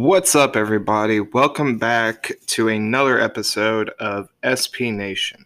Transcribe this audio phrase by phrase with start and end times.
[0.00, 1.18] What's up, everybody?
[1.18, 5.44] Welcome back to another episode of SP Nation.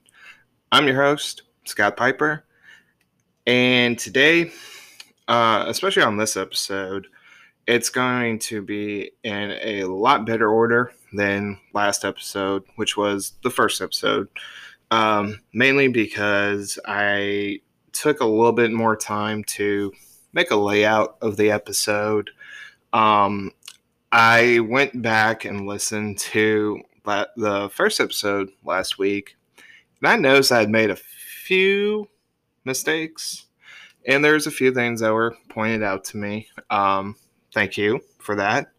[0.71, 2.45] I'm your host, Scott Piper,
[3.47, 4.53] and today,
[5.27, 7.07] uh, especially on this episode,
[7.67, 13.51] it's going to be in a lot better order than last episode, which was the
[13.51, 14.29] first episode,
[14.91, 17.61] um, mainly because I
[17.93, 19.93] took a little bit more time to
[20.35, 22.29] make a layout of the episode.
[22.93, 23.53] Um,
[24.15, 29.37] I went back and listened to the first episode last week,
[30.03, 32.11] and I noticed I had made a few
[32.67, 33.47] mistakes,
[34.07, 36.47] and there's a few things that were pointed out to me.
[36.69, 37.17] Um,
[37.55, 38.71] thank you for that,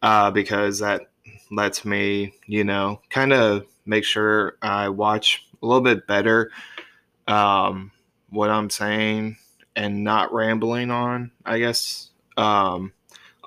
[0.00, 1.10] uh, because that
[1.50, 6.52] lets me, you know, kind of make sure I watch a little bit better
[7.26, 7.90] um,
[8.30, 9.38] what I'm saying
[9.74, 12.10] and not rambling on, I guess.
[12.36, 12.92] Um,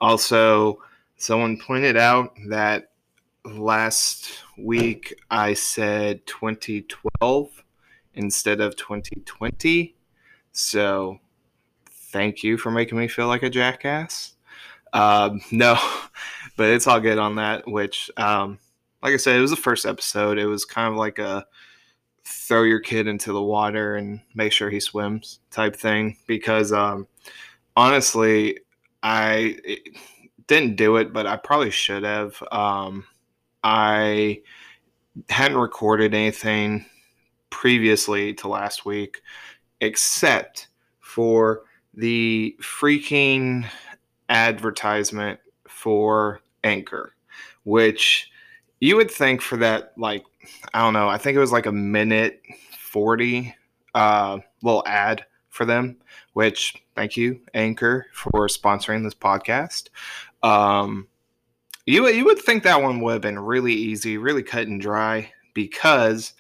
[0.02, 0.80] also,
[1.22, 2.94] Someone pointed out that
[3.46, 7.64] last week I said 2012
[8.16, 9.96] instead of 2020.
[10.52, 11.20] So
[11.88, 14.34] thank you for making me feel like a jackass.
[14.94, 15.78] Um, no,
[16.58, 17.68] but it's all good on that.
[17.68, 18.58] Which, um,
[19.04, 20.40] like I said, it was the first episode.
[20.40, 21.46] It was kind of like a
[22.26, 26.18] throw your kid into the water and make sure he swims type thing.
[26.26, 27.06] Because um,
[27.78, 28.58] honestly,
[29.04, 29.60] I.
[29.64, 29.96] It,
[30.52, 32.44] didn't do it, but I probably should have.
[32.52, 33.06] Um,
[33.64, 34.42] I
[35.30, 36.86] hadn't recorded anything
[37.50, 39.22] previously to last week
[39.80, 40.68] except
[41.00, 41.62] for
[41.94, 43.66] the freaking
[44.28, 47.16] advertisement for Anchor,
[47.64, 48.30] which
[48.82, 50.26] you would think for that, like,
[50.74, 52.42] I don't know, I think it was like a minute
[52.78, 53.56] 40
[53.96, 55.96] uh, little ad for them,
[56.34, 59.88] which thank you, Anchor, for sponsoring this podcast.
[60.44, 61.08] Um,
[61.86, 65.32] you you would think that one would have been really easy, really cut and dry,
[65.54, 66.34] because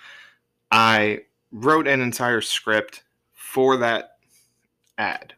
[0.72, 3.04] I wrote an entire script
[3.34, 4.18] for that
[4.98, 5.34] ad,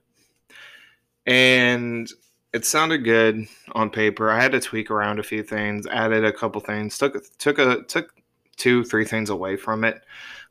[1.25, 2.09] and
[2.53, 4.29] it sounded good on paper.
[4.29, 7.83] I had to tweak around a few things, added a couple things, took took a
[7.83, 8.13] took
[8.57, 10.01] two three things away from it,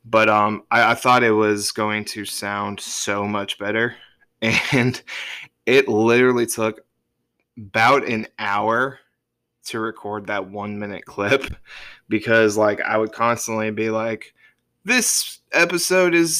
[0.05, 3.97] but um, I, I thought it was going to sound so much better,
[4.73, 5.01] and
[5.67, 6.81] it literally took
[7.57, 8.99] about an hour
[9.65, 11.45] to record that one minute clip
[12.09, 14.35] because like I would constantly be like,
[14.85, 16.37] this episode is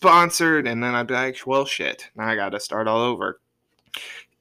[0.00, 3.38] sponsored, and then I'd be like, well, shit, now I got to start all over.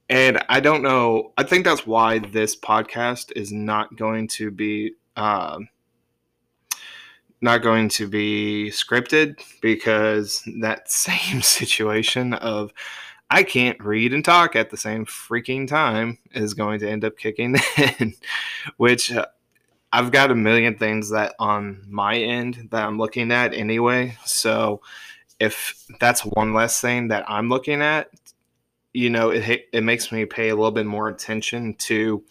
[0.10, 1.34] And I don't know.
[1.38, 5.60] I think that's why this podcast is not going to be uh,
[7.42, 12.72] not going to be scripted because that same situation of
[13.30, 17.18] I can't read and talk at the same freaking time is going to end up
[17.18, 17.56] kicking
[18.00, 18.16] in,
[18.78, 19.28] which uh,
[19.92, 24.18] I've got a million things that on my end that I'm looking at anyway.
[24.26, 24.82] So
[25.40, 28.10] if that's one less thing that I'm looking at,
[28.94, 32.24] you know, it it makes me pay a little bit more attention to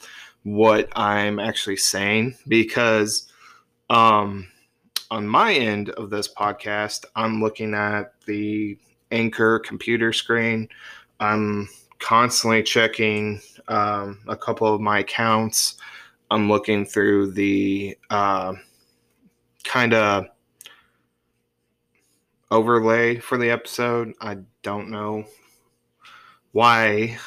[0.42, 3.30] what I'm actually saying because
[3.90, 4.48] um
[5.10, 8.78] on my end of this podcast, I'm looking at the
[9.10, 10.68] Anchor computer screen.
[11.20, 15.76] I'm constantly checking um, a couple of my accounts.
[16.30, 18.54] I'm looking through the uh,
[19.64, 20.26] kind of
[22.50, 24.12] overlay for the episode.
[24.20, 25.24] I don't know
[26.52, 27.18] why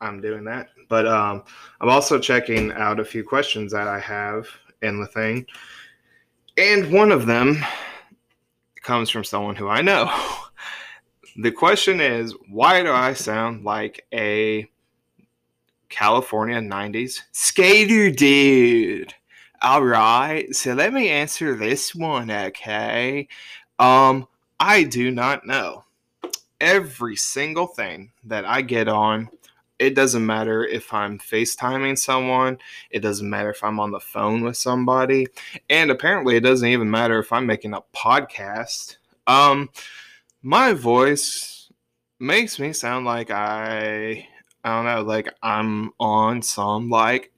[0.00, 1.44] I'm doing that, but um,
[1.80, 4.46] I'm also checking out a few questions that I have
[4.82, 5.46] in the thing.
[6.56, 7.64] And one of them
[8.82, 10.10] comes from someone who I know.
[11.36, 14.68] The question is, why do I sound like a
[15.88, 19.14] California 90s skater dude?
[19.60, 23.26] All right, so let me answer this one, okay?
[23.80, 24.28] Um,
[24.60, 25.84] I do not know.
[26.60, 29.28] Every single thing that I get on,
[29.80, 32.58] it doesn't matter if I'm FaceTiming someone,
[32.90, 35.26] it doesn't matter if I'm on the phone with somebody,
[35.68, 38.98] and apparently it doesn't even matter if I'm making a podcast.
[39.26, 39.70] Um,
[40.44, 41.72] my voice
[42.20, 44.28] makes me sound like I
[44.62, 47.32] I don't know, like I'm on some like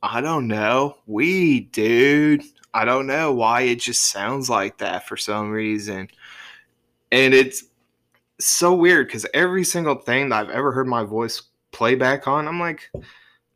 [0.00, 2.44] I don't know, weed, dude.
[2.72, 6.08] I don't know why it just sounds like that for some reason.
[7.10, 7.64] And it's
[8.38, 12.46] so weird because every single thing that I've ever heard my voice play back on,
[12.46, 12.90] I'm like,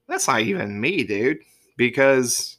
[0.08, 1.38] that's not even me, dude.
[1.76, 2.56] Because,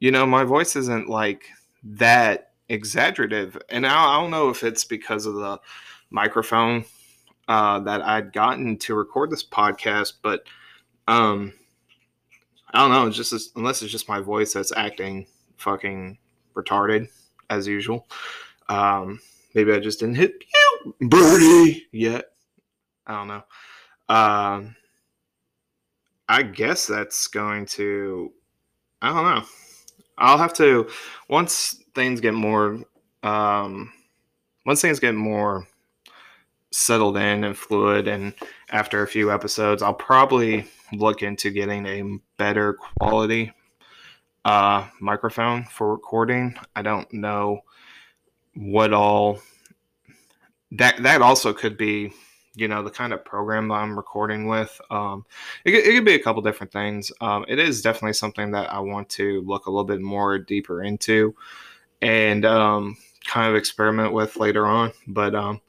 [0.00, 1.44] you know, my voice isn't like
[1.84, 3.56] that exaggerative.
[3.68, 5.60] And I, I don't know if it's because of the
[6.10, 6.84] microphone
[7.48, 10.42] uh, that I'd gotten to record this podcast, but
[11.08, 11.54] Um,
[12.70, 13.06] I don't know.
[13.06, 15.26] It's just unless it's just my voice that's acting
[15.56, 16.18] fucking
[16.54, 17.08] retarded
[17.48, 18.06] as usual.
[18.68, 19.20] Um,
[19.54, 22.26] maybe I just didn't hit you, birdie yet.
[23.06, 23.42] I don't know.
[24.14, 24.76] Um,
[26.28, 28.30] I guess that's going to.
[29.00, 29.44] I don't know.
[30.18, 30.90] I'll have to
[31.30, 32.80] once things get more.
[33.22, 33.92] Um,
[34.66, 35.66] once things get more
[36.70, 38.34] settled in and fluid, and
[38.70, 43.52] after a few episodes, I'll probably look into getting a better quality
[44.44, 46.56] uh, microphone for recording.
[46.76, 47.60] I don't know
[48.54, 49.40] what all
[50.72, 52.12] that that also could be
[52.54, 55.24] you know the kind of program that i'm recording with um,
[55.64, 58.78] it, it could be a couple different things um, it is definitely something that i
[58.78, 61.34] want to look a little bit more deeper into
[62.02, 62.96] and um,
[63.26, 65.60] kind of experiment with later on but um,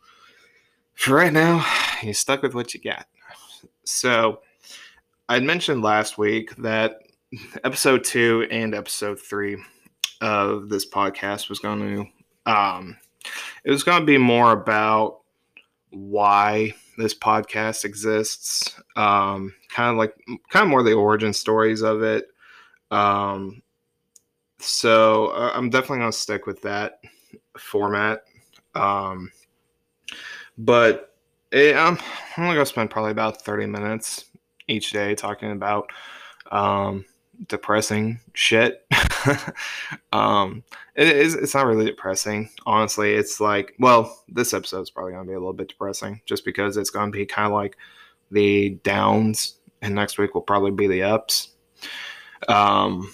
[0.96, 1.66] for right now
[2.04, 3.06] you stuck with what you got.
[3.84, 4.42] So
[5.28, 7.02] i mentioned last week that
[7.64, 9.58] episode two and episode three
[10.22, 12.98] of this podcast was going to um,
[13.64, 15.20] it was going to be more about
[15.92, 20.14] why this podcast exists um, kind of like
[20.50, 22.28] kind of more the origin stories of it
[22.92, 23.62] um,
[24.60, 27.00] so uh, i'm definitely to stick with that
[27.58, 28.24] format
[28.76, 29.32] um,
[30.58, 31.16] but
[31.52, 31.98] it, um,
[32.38, 34.26] i'm only going to spend probably about 30 minutes
[34.68, 35.90] each day talking about
[36.52, 37.06] um,
[37.48, 38.86] depressing shit.
[40.14, 40.64] um,
[40.96, 41.36] it is.
[41.36, 43.14] It's not really depressing, honestly.
[43.14, 46.78] It's like, well, this episode is probably gonna be a little bit depressing, just because
[46.78, 47.78] it's gonna be kind of like
[48.32, 51.50] the downs, and next week will probably be the ups.
[52.48, 53.12] Um,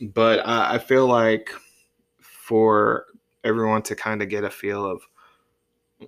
[0.00, 1.50] but I, I feel like
[2.20, 3.06] for
[3.44, 5.02] everyone to kind of get a feel of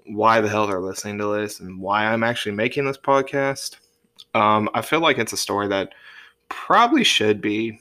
[0.06, 3.76] why the hell they're listening to this and why I'm actually making this podcast.
[4.34, 5.92] Um, I feel like it's a story that
[6.48, 7.80] probably should be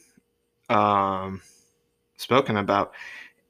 [0.69, 1.41] um,
[2.17, 2.93] spoken about.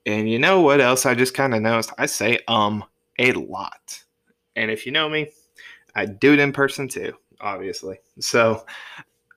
[0.06, 1.92] And you know what else I just kind of noticed?
[1.98, 2.84] I say um
[3.20, 4.04] a lot.
[4.56, 5.32] And if you know me,
[5.96, 8.00] I do it in person too, obviously.
[8.20, 8.66] So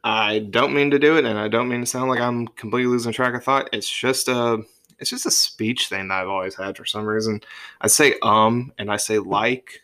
[0.09, 2.91] I don't mean to do it and I don't mean to sound like I'm completely
[2.91, 3.69] losing track of thought.
[3.73, 4.63] It's just a
[4.99, 7.41] it's just a speech thing that I've always had for some reason.
[7.81, 9.83] I say um and I say like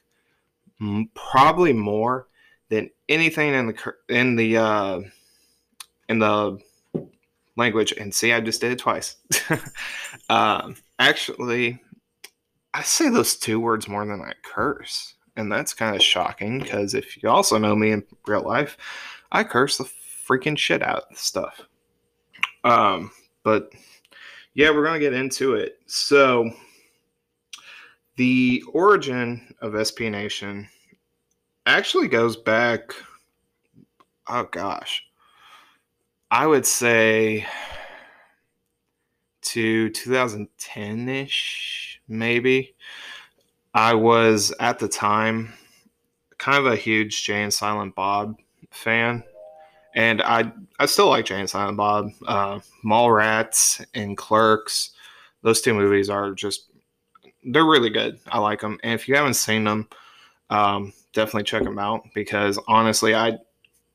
[1.15, 2.29] probably more
[2.69, 5.01] than anything in the in the uh
[6.09, 6.59] in the
[7.57, 7.93] language.
[7.93, 9.17] And see, I just did it twice.
[10.29, 11.81] um, actually,
[12.73, 15.15] I say those two words more than I curse.
[15.37, 18.77] And that's kind of shocking because if you also know me in real life,
[19.33, 19.85] I curse the
[20.29, 21.63] freaking shit out of stuff.
[22.65, 23.11] Um,
[23.43, 23.73] but
[24.55, 25.79] yeah, we're to get into it.
[25.87, 26.51] So,
[28.17, 30.69] the origin of SP Nation
[31.67, 32.95] actually goes back,
[34.29, 35.05] oh gosh,
[36.31, 37.47] I would say
[39.43, 42.75] to 2010 ish, maybe.
[43.75, 45.53] I was at the time
[46.39, 48.37] kind of a huge Jay and Silent Bob
[48.71, 49.25] fan.
[49.95, 52.11] And I I still like Jay and Silent Bob.
[52.27, 54.91] Uh, Mallrats and Clerks,
[55.43, 56.71] those two movies are just
[57.45, 58.19] they're really good.
[58.29, 58.79] I like them.
[58.83, 59.89] And if you haven't seen them,
[60.51, 63.39] um, definitely check them out because honestly, I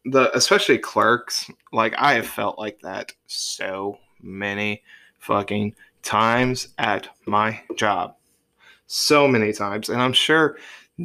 [0.06, 4.82] the especially clerks like i have felt like that so many
[5.20, 8.16] fucking times at my job
[8.88, 10.58] so many times and i'm sure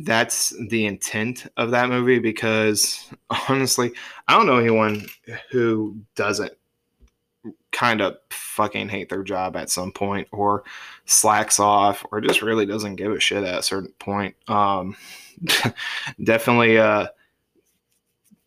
[0.03, 3.09] that's the intent of that movie because
[3.49, 3.93] honestly
[4.29, 5.07] i don't know anyone
[5.51, 6.53] who doesn't
[7.75, 10.63] kind of fucking hate their job at some point or
[11.07, 14.35] slacks off or just really doesn't give a shit at a certain point.
[14.49, 14.97] Um
[16.23, 17.09] definitely uh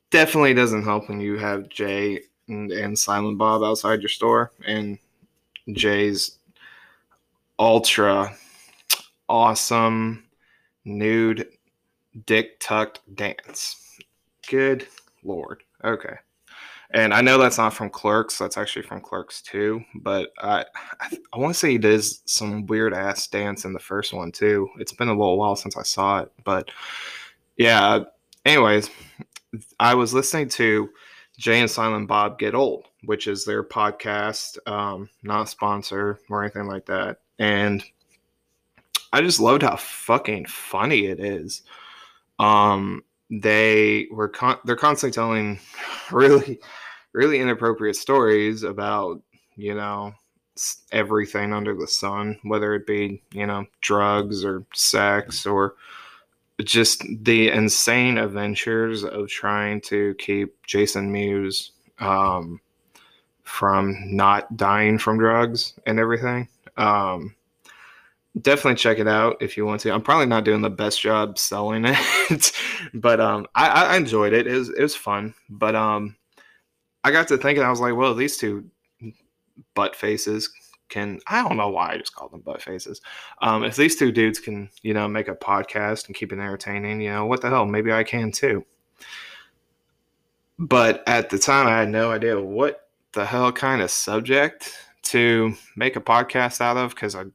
[0.10, 4.98] definitely doesn't help when you have Jay and, and Silent Bob outside your store and
[5.74, 6.38] Jay's
[7.60, 8.34] ultra
[9.28, 10.24] awesome
[10.88, 11.48] nude
[12.26, 14.00] dick tucked dance.
[14.50, 14.88] Good
[15.24, 15.64] lord.
[15.84, 16.16] Okay.
[16.92, 18.38] And I know that's not from Clerks.
[18.38, 19.82] That's actually from Clerks 2.
[19.96, 20.64] But I,
[21.02, 24.32] I, I want to say he does some weird ass dance in the first one
[24.32, 24.70] too.
[24.80, 26.32] It's been a little while since I saw it.
[26.46, 26.72] But
[27.58, 28.04] yeah.
[28.46, 28.90] Anyways,
[29.80, 30.90] I was listening to
[31.38, 36.44] Jay and Silent Bob Get Old, which is their podcast, um, not a sponsor or
[36.44, 37.18] anything like that.
[37.38, 37.84] And
[39.18, 41.64] I just loved how fucking funny it is.
[42.38, 45.60] Um, they were con- they're constantly telling
[46.12, 46.60] really,
[47.14, 49.20] really inappropriate stories about
[49.56, 50.14] you know
[50.92, 55.74] everything under the sun, whether it be you know drugs or sex or
[56.64, 62.62] just the insane adventures of trying to keep Jason Mewes um,
[63.42, 66.48] from not dying from drugs and everything.
[66.78, 67.34] Um,
[68.42, 69.92] definitely check it out if you want to.
[69.92, 71.86] I'm probably not doing the best job selling
[72.30, 72.52] it,
[72.94, 74.48] but um, I, I, enjoyed it.
[74.48, 75.34] It was it was fun.
[75.50, 76.16] But um,
[77.04, 78.70] I got to thinking, I was like, well, these two
[79.74, 80.50] butt faces
[80.90, 83.02] can I don't know why I just call them butt faces.
[83.42, 87.02] Um, if these two dudes can, you know, make a podcast and keep it entertaining,
[87.02, 87.66] you know, what the hell?
[87.66, 88.66] Maybe I can too.
[90.60, 95.54] But at the time, I had no idea what the hell kind of subject to
[95.76, 97.26] make a podcast out of because I,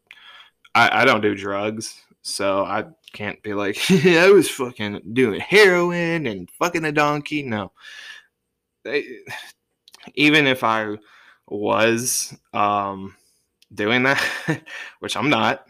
[0.74, 6.26] I, I don't do drugs, so I can't be like I was fucking doing heroin
[6.26, 7.42] and fucking a donkey.
[7.42, 7.72] No,
[8.84, 9.20] they,
[10.14, 10.96] even if I
[11.46, 13.14] was um,
[13.74, 14.22] doing that,
[15.00, 15.66] which I'm not,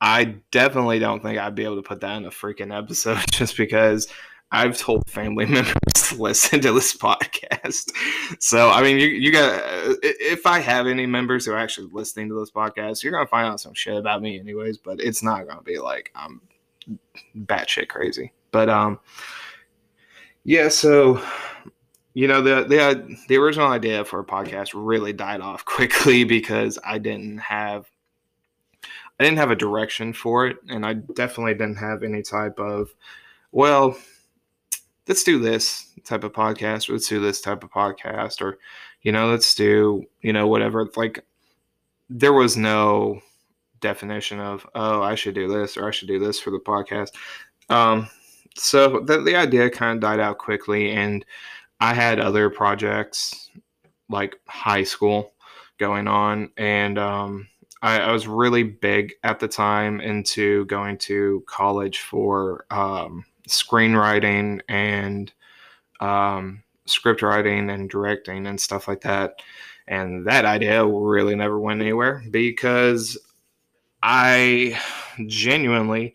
[0.00, 3.56] I definitely don't think I'd be able to put that in a freaking episode just
[3.56, 4.08] because
[4.52, 7.90] I've told family members to listen to this podcast.
[8.38, 9.60] So, I mean, you, you got,
[10.02, 13.30] if I have any members who are actually listening to this podcast, you're going to
[13.30, 16.42] find out some shit about me, anyways, but it's not going to be like I'm
[17.36, 18.32] batshit crazy.
[18.52, 19.00] But, um,
[20.44, 21.22] yeah, so
[22.14, 26.78] you know the the the original idea for a podcast really died off quickly because
[26.84, 27.90] I didn't have
[29.18, 32.92] I didn't have a direction for it, and I definitely didn't have any type of
[33.52, 33.96] well,
[35.08, 38.58] let's do this type of podcast, or let's do this type of podcast, or
[39.02, 40.88] you know, let's do you know whatever.
[40.96, 41.24] Like
[42.08, 43.20] there was no
[43.80, 47.10] definition of oh I should do this or I should do this for the podcast.
[47.68, 48.08] Um,
[48.56, 51.24] so the the idea kind of died out quickly and
[51.80, 53.50] I had other projects
[54.08, 55.32] like high school
[55.78, 57.48] going on, and um,
[57.82, 64.60] I, I, was really big at the time into going to college for um, screenwriting
[64.68, 65.32] and
[66.00, 69.40] um, script writing and directing and stuff like that.
[69.88, 73.18] And that idea really never went anywhere because
[74.02, 74.78] I
[75.26, 76.14] genuinely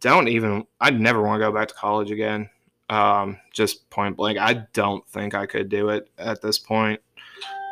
[0.00, 2.50] don't even, I'd never want to go back to college again.
[2.90, 7.00] Um, just point blank, I don't think I could do it at this point.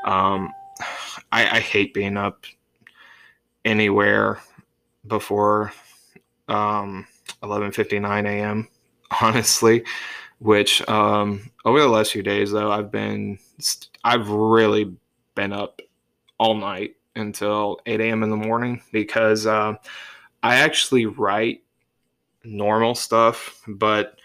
[0.04, 0.52] Um,
[1.30, 2.46] I, I hate being up
[3.64, 4.40] anywhere
[5.06, 5.72] before
[6.48, 7.06] um,
[7.42, 8.68] 11:59 a.m.
[9.20, 9.84] Honestly,
[10.38, 13.38] which um, over the last few days though, I've been
[14.04, 14.94] I've really
[15.34, 15.80] been up
[16.38, 18.22] all night until 8 a.m.
[18.22, 19.74] in the morning because uh,
[20.42, 21.62] I actually write
[22.44, 24.18] normal stuff, but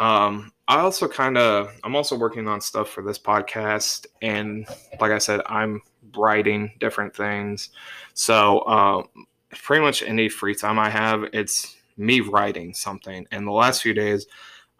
[0.00, 4.66] um, I also kind of I'm also working on stuff for this podcast, and
[5.00, 5.82] like I said, I'm
[6.16, 7.70] writing different things.
[8.14, 9.08] So um,
[9.52, 13.26] pretty much any free time I have, it's me writing something.
[13.30, 14.26] And the last few days,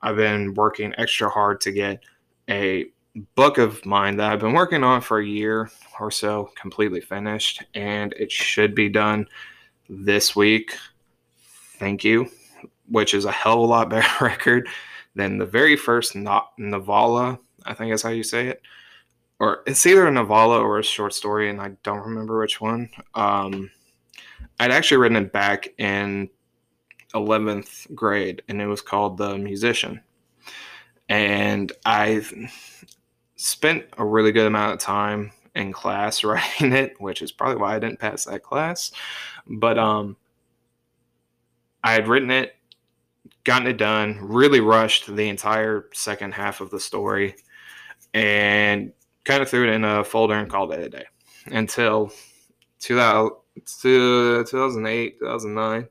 [0.03, 2.03] I've been working extra hard to get
[2.49, 2.87] a
[3.35, 7.65] book of mine that I've been working on for a year or so completely finished,
[7.75, 9.27] and it should be done
[9.89, 10.77] this week.
[11.79, 12.29] Thank you,
[12.89, 14.69] which is a hell of a lot better record
[15.15, 18.63] than the very first not novella, I think is how you say it,
[19.41, 22.89] or it's either a novella or a short story, and I don't remember which one.
[23.15, 23.71] Um,
[24.61, 26.29] I'd actually written it back in
[27.15, 30.03] 11th grade, and it was called The Musician.
[31.09, 32.23] And I
[33.37, 37.77] spent a really good amount of time in class writing it, which is probably why
[37.77, 38.93] I didn't pass that class.
[39.47, 40.17] But um,
[41.83, 42.59] I had written it
[43.49, 47.35] gotten it done, really rushed the entire second half of the story,
[48.12, 48.93] and
[49.25, 51.07] kind of threw it in a folder and called it a day
[51.47, 52.12] until
[52.81, 55.88] 2008, 2009.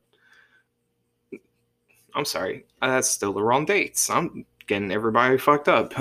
[2.17, 4.09] I'm sorry, that's still the wrong dates.
[4.09, 5.93] I'm getting everybody fucked up.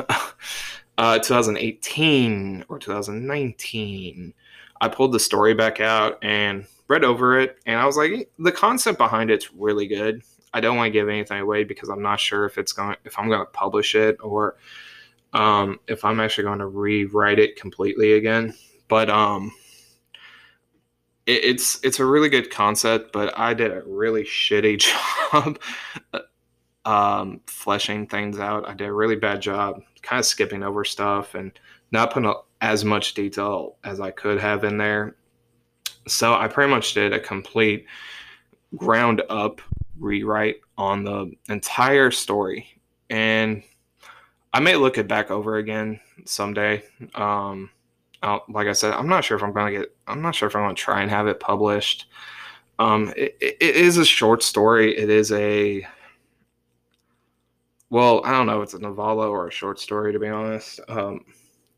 [0.99, 4.33] uh, 2018 or 2019,
[4.81, 8.51] I pulled the story back out and read over it, and I was like, the
[8.51, 10.23] concept behind it's really good.
[10.55, 13.19] I don't want to give anything away because I'm not sure if it's going if
[13.19, 14.57] I'm going to publish it or
[15.35, 18.55] um, if I'm actually going to rewrite it completely again.
[18.89, 19.53] But um,
[21.27, 24.79] it, it's it's a really good concept, but I did a really shitty
[25.33, 25.59] job
[26.85, 28.67] um, fleshing things out.
[28.67, 31.53] I did a really bad job, kind of skipping over stuff and
[31.93, 35.17] not putting as much detail as I could have in there.
[36.09, 37.87] So I pretty much did a complete
[38.77, 39.61] ground up
[39.99, 42.81] rewrite on the entire story.
[43.11, 43.63] And
[44.53, 46.83] I may look it back over again someday.
[47.15, 47.71] Um,
[48.49, 50.57] Like I said, I'm not sure if I'm going to get, I'm not sure if
[50.57, 52.07] I'm going to try and have it published.
[52.79, 54.97] Um, it, it is a short story.
[54.97, 55.87] It is a,
[57.91, 60.81] well, I don't know, it's a novella or a short story to be honest.
[60.89, 61.25] Um,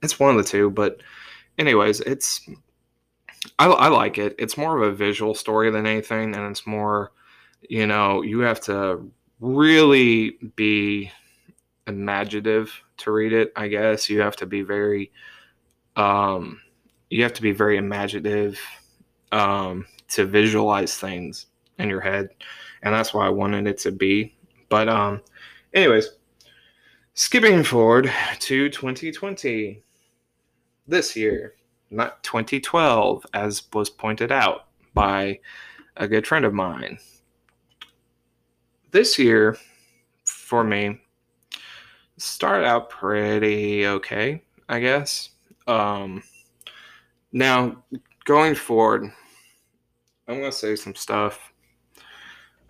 [0.02, 1.00] it's one of the two, but
[1.58, 2.48] anyways, it's
[3.58, 4.34] I, I like it.
[4.38, 7.12] It's more of a visual story than anything, and it's more,
[7.68, 9.08] you know, you have to
[9.40, 11.10] really be
[11.86, 13.52] imaginative to read it.
[13.56, 15.12] I guess you have to be very,
[15.98, 16.60] um,
[17.10, 18.58] you have to be very imaginative
[19.32, 21.46] um, to visualize things
[21.78, 22.30] in your head,
[22.82, 24.34] and that's why I wanted it to be.
[24.70, 25.20] But um,
[25.74, 26.08] anyways,
[27.14, 29.82] skipping forward to 2020,
[30.86, 31.54] this year
[31.90, 35.40] not 2012, as was pointed out by
[35.96, 36.98] a good friend of mine.
[38.90, 39.56] This year,
[40.24, 41.00] for me,
[42.16, 45.30] started out pretty okay, I guess.
[45.68, 46.22] Um,
[47.30, 47.84] now,
[48.24, 49.04] going forward,
[50.26, 51.52] I'm going to say some stuff.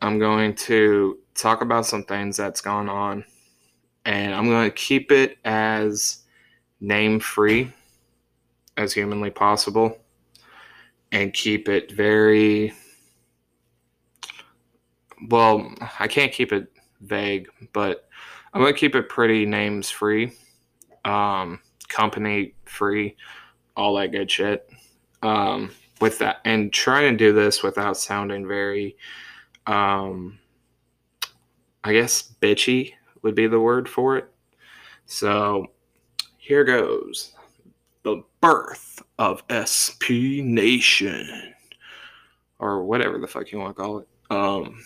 [0.03, 3.25] I'm going to talk about some things that's gone on,
[4.05, 6.25] and I'm going to keep it as
[6.81, 7.73] name free
[8.77, 9.99] as humanly possible
[11.11, 12.73] and keep it very
[15.29, 18.09] well i can't keep it vague but
[18.53, 20.31] i'm going to keep it pretty names free
[21.05, 23.17] um, company free
[23.77, 24.71] all that good shit
[25.23, 25.71] um,
[26.01, 28.97] with that and try and do this without sounding very
[29.67, 30.39] um,
[31.85, 34.31] i guess bitchy would be the word for it
[35.07, 35.67] so
[36.37, 37.35] here goes
[38.03, 41.55] the birth of SP Nation,
[42.59, 44.09] or whatever the fuck you want to call it.
[44.31, 44.83] Um,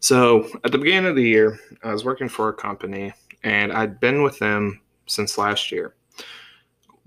[0.00, 4.00] so at the beginning of the year, I was working for a company, and I'd
[4.00, 5.94] been with them since last year.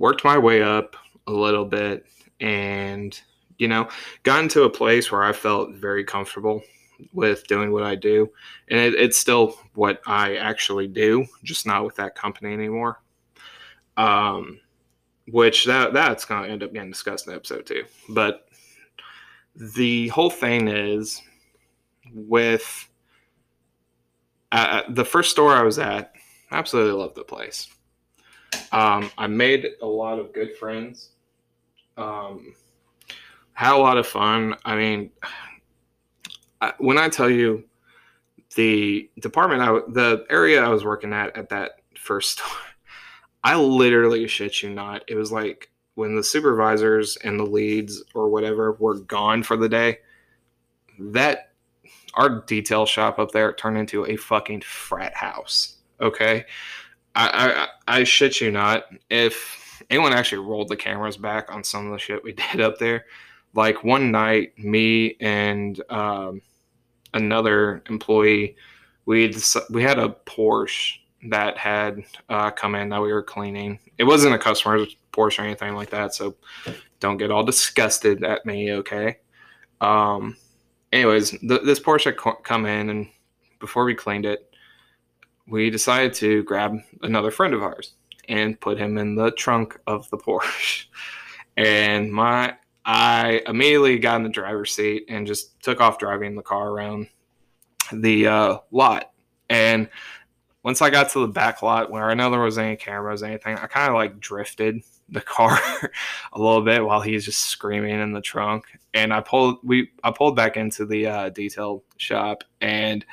[0.04, 2.06] Worked my way up a little bit,
[2.42, 3.18] and
[3.58, 3.88] you know,
[4.24, 6.62] got into a place where I felt very comfortable
[7.14, 8.30] with doing what I do,
[8.68, 13.02] and it, it's still what I actually do, just not with that company anymore.
[13.96, 14.60] Um,
[15.30, 17.86] which that that's going to end up getting discussed in episode two.
[18.10, 18.50] But
[19.56, 21.22] the whole thing is
[22.14, 22.90] with
[24.52, 26.12] uh, the first store I was at.
[26.52, 27.70] Absolutely loved the place.
[28.74, 31.12] Um, I made a lot of good friends.
[31.96, 32.56] Um,
[33.54, 34.56] had a lot of fun.
[34.66, 35.12] I mean,
[36.60, 37.64] I, when I tell you
[38.56, 42.48] the department, I the area I was working at at that first store
[43.44, 45.04] I literally shit you not.
[45.08, 49.70] It was like when the supervisors and the leads or whatever were gone for the
[49.70, 50.00] day,
[50.98, 51.52] that
[52.16, 55.76] our detail shop up there turned into a fucking frat house.
[56.00, 56.46] Okay.
[57.16, 58.86] I, I, I shit you not.
[59.10, 62.80] If anyone actually rolled the cameras back on some of the shit we did up
[62.80, 63.06] there,
[63.54, 66.42] like one night, me and um,
[67.14, 68.56] another employee,
[69.06, 69.34] we
[69.70, 70.98] we had a Porsche
[71.30, 73.80] that had uh, come in that we were cleaning.
[73.98, 76.36] It wasn't a customer's Porsche or anything like that, so
[77.00, 79.18] don't get all disgusted at me, okay?
[79.82, 80.36] Um,
[80.92, 83.10] anyways, th- this Porsche had come in, and
[83.60, 84.53] before we cleaned it,
[85.48, 87.94] we decided to grab another friend of ours
[88.30, 90.86] and put him in the trunk of the Porsche.
[91.56, 96.42] And my I immediately got in the driver's seat and just took off driving the
[96.42, 97.10] car around
[97.92, 99.12] the uh, lot.
[99.50, 99.88] And
[100.64, 103.58] once I got to the back lot where I know there was any cameras, anything,
[103.58, 105.60] I kind of like drifted the car
[106.34, 108.66] a little bit while he's just screaming in the trunk.
[108.94, 113.06] And I pulled we I pulled back into the uh, detail shop and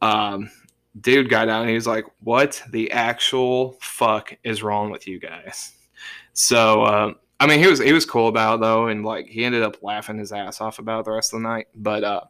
[0.00, 0.50] um
[1.00, 5.18] dude got out and he was like, "What the actual fuck is wrong with you
[5.18, 5.72] guys?"
[6.32, 9.44] So uh, I mean, he was he was cool about it though, and like he
[9.44, 11.68] ended up laughing his ass off about the rest of the night.
[11.74, 12.20] But uh,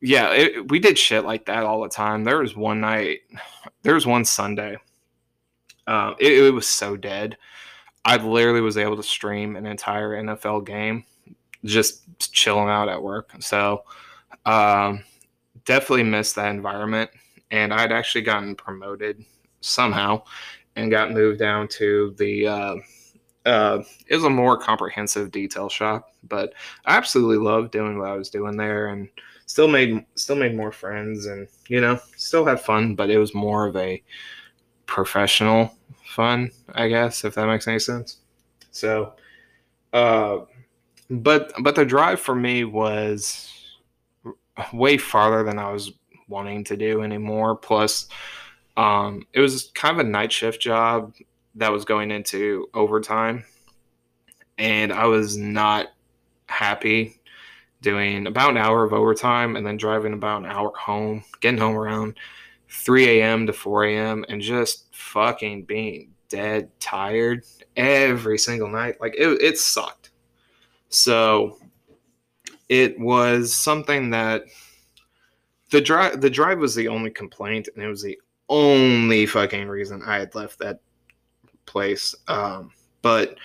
[0.00, 2.24] yeah, it, we did shit like that all the time.
[2.24, 3.20] There was one night,
[3.82, 4.76] there was one Sunday.
[5.86, 7.36] Uh, it, it, was so dead.
[8.04, 11.04] I literally was able to stream an entire NFL game,
[11.64, 13.30] just chilling out at work.
[13.40, 13.82] So,
[14.46, 15.02] um,
[15.64, 17.10] definitely missed that environment.
[17.50, 19.24] And I'd actually gotten promoted
[19.60, 20.22] somehow,
[20.76, 22.46] and got moved down to the.
[22.46, 22.76] Uh,
[23.46, 26.52] uh, it was a more comprehensive detail shop, but
[26.84, 29.08] I absolutely loved doing what I was doing there, and
[29.50, 33.34] still made still made more friends and you know still had fun but it was
[33.34, 34.00] more of a
[34.86, 38.18] professional fun i guess if that makes any sense
[38.70, 39.12] so
[39.92, 40.38] uh
[41.10, 43.52] but but the drive for me was
[44.72, 45.90] way farther than i was
[46.30, 48.08] wanting to do anymore plus
[48.76, 51.14] um it was kind of a night shift job
[51.56, 53.44] that was going into overtime
[54.56, 55.88] and i was not
[56.46, 57.20] happy
[57.82, 61.76] doing about an hour of overtime and then driving about an hour home, getting home
[61.76, 62.14] around
[62.68, 63.46] 3 a.m.
[63.46, 64.24] to 4 a.m.
[64.28, 67.44] and just fucking being dead tired
[67.76, 69.00] every single night.
[69.00, 70.10] Like it, it sucked.
[70.88, 71.58] So
[72.68, 74.44] it was something that
[75.70, 80.02] the drive the drive was the only complaint and it was the only fucking reason
[80.04, 80.80] I had left that
[81.66, 82.14] place.
[82.28, 83.36] Um, but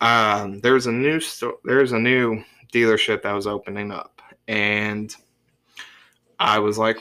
[0.00, 5.14] um, there's a new sto- there's a new dealership that was opening up, and
[6.38, 6.98] I was like,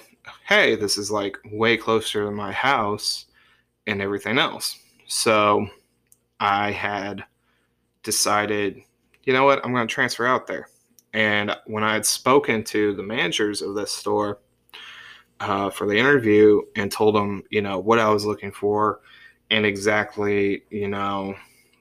[0.48, 3.26] hey, this is like way closer to my house
[3.88, 4.78] and everything else.
[5.08, 5.68] So
[6.40, 7.26] I had
[8.04, 8.82] decided,
[9.24, 10.70] you know what, I'm going to transfer out there.
[11.14, 14.40] And when I had spoken to the managers of this store
[15.40, 19.02] uh, for the interview and told them, you know, what I was looking for
[19.50, 21.36] and exactly, you know,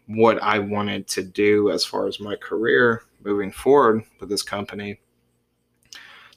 [0.07, 5.01] what I wanted to do as far as my career moving forward with this company,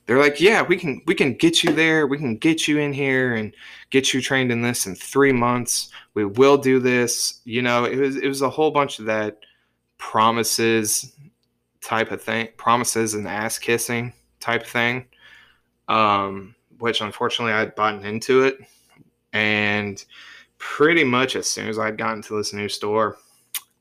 [0.06, 2.06] they're like, yeah, we can we can get you there.
[2.06, 3.54] We can get you in here and
[3.89, 5.89] get you trained in this in three months.
[6.13, 7.41] We will do this.
[7.43, 9.39] You know, it was it was a whole bunch of that
[9.97, 11.15] promises
[11.82, 15.08] type of thing, promises and ass kissing type thing.
[15.88, 18.57] Um, which unfortunately I'd bought into it,
[19.33, 20.03] and
[20.57, 23.17] pretty much as soon as I'd gotten to this new store,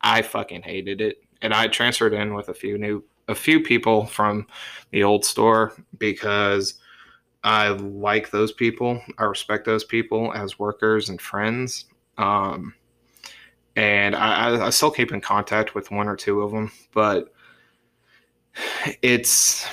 [0.01, 4.07] I fucking hated it, and I transferred in with a few new a few people
[4.07, 4.47] from
[4.91, 6.75] the old store because
[7.43, 9.01] I like those people.
[9.19, 11.87] I respect those people as workers and friends.
[12.17, 12.75] Um,
[13.77, 17.33] and I, I, still keep in contact with one or two of them, but
[19.03, 19.67] it's,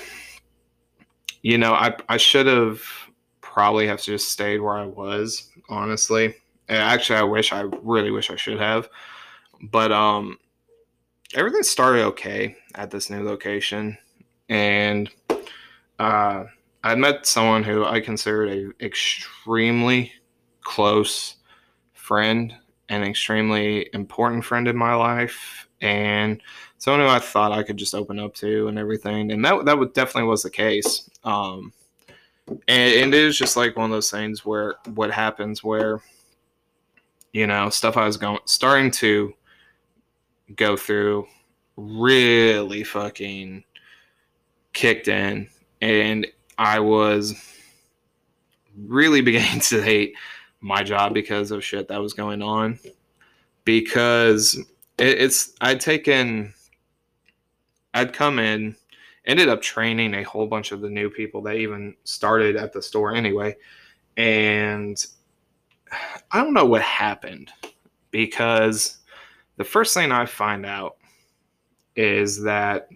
[1.43, 2.81] you know, I, I should have
[3.52, 6.36] probably have just stayed where I was, honestly.
[6.70, 8.90] And actually, I wish, I really wish I should have.
[9.62, 10.38] But, um,
[11.34, 13.98] everything started okay at this new location,
[14.50, 15.10] and
[16.00, 16.46] uh,
[16.84, 20.12] I met someone who I considered a extremely
[20.62, 21.36] close
[21.94, 22.54] friend,
[22.90, 26.42] an extremely important friend in my life, and
[26.78, 29.32] someone who I thought I could just open up to and everything.
[29.32, 31.10] And that that definitely was the case.
[31.24, 31.72] Um,
[32.47, 36.01] and, and it was just like one of those things where what happens where
[37.34, 39.34] you know stuff I was going starting to
[40.56, 41.27] go through
[41.77, 43.63] really fucking
[44.73, 45.47] kicked in.
[45.82, 46.27] And
[46.58, 47.34] I was
[48.77, 50.15] really beginning to hate
[50.60, 52.80] my job because of shit that was going on.
[53.63, 54.56] Because
[54.97, 56.54] it, it's I'd taken
[57.93, 58.75] I'd come in
[59.25, 62.81] ended up training a whole bunch of the new people that even started at the
[62.81, 63.55] store anyway.
[64.17, 65.03] And
[66.31, 67.51] I don't know what happened
[68.12, 68.97] because
[69.57, 70.97] the first thing I find out
[71.95, 72.89] is that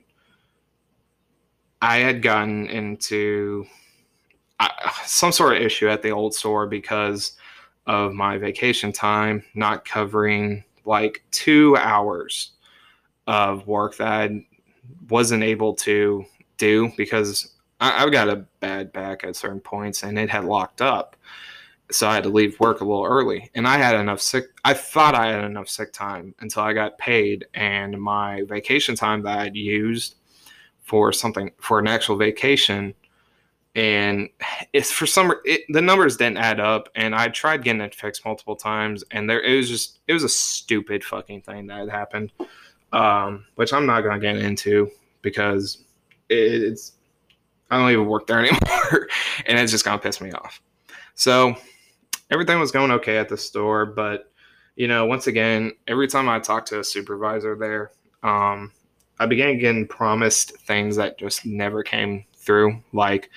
[1.82, 3.66] I had gotten into
[5.06, 7.34] some sort of issue at the old store because
[7.86, 12.52] of my vacation time not covering like two hours
[13.28, 14.46] of work that I
[15.10, 16.26] wasn't able to
[16.58, 20.82] do because I, have got a bad back at certain points and it had locked
[20.82, 21.16] up
[21.92, 23.50] so I had to leave work a little early.
[23.54, 24.46] And I had enough sick.
[24.64, 29.22] I thought I had enough sick time until I got paid, and my vacation time
[29.24, 30.16] that I'd used
[30.84, 32.94] for something for an actual vacation,
[33.76, 34.30] and
[34.74, 36.90] it's for some it, the numbers didn't add up.
[36.96, 40.24] And I tried getting it fixed multiple times, and there it was just it was
[40.24, 42.32] a stupid fucking thing that had happened,
[42.96, 44.90] um, which I'm not gonna get into
[45.22, 45.84] because
[46.30, 46.94] it's
[47.70, 49.10] I don't even work there anymore,
[49.46, 50.62] and it's just gonna piss me off.
[51.14, 51.56] So
[52.32, 54.32] everything was going okay at the store, but
[54.76, 57.92] you know, once again, every time I talked to a supervisor there,
[58.24, 58.72] um,
[59.20, 62.82] I began getting promised things that just never came through.
[62.92, 63.30] Like,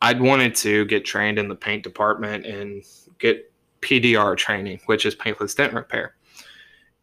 [0.00, 2.82] I'd wanted to get trained in the paint department and
[3.18, 6.14] get PDR training, which is paintless dent repair.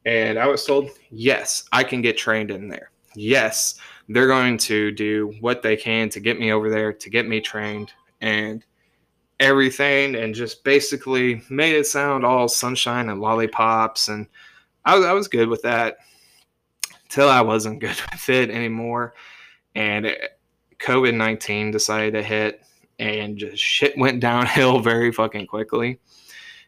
[0.06, 2.91] And I was told, yes, I can get trained in there.
[3.15, 3.76] Yes,
[4.10, 7.41] they're going to do what they can to get me over there, to get me
[7.41, 7.91] trained.
[8.22, 8.63] And
[9.39, 14.08] everything and just basically made it sound all sunshine and lollipops.
[14.08, 14.28] And
[14.86, 15.98] I was, I was good with that
[17.10, 19.13] till I wasn't good with it anymore.
[19.76, 20.15] And
[20.80, 22.62] COVID 19 decided to hit
[22.98, 26.00] and just shit went downhill very fucking quickly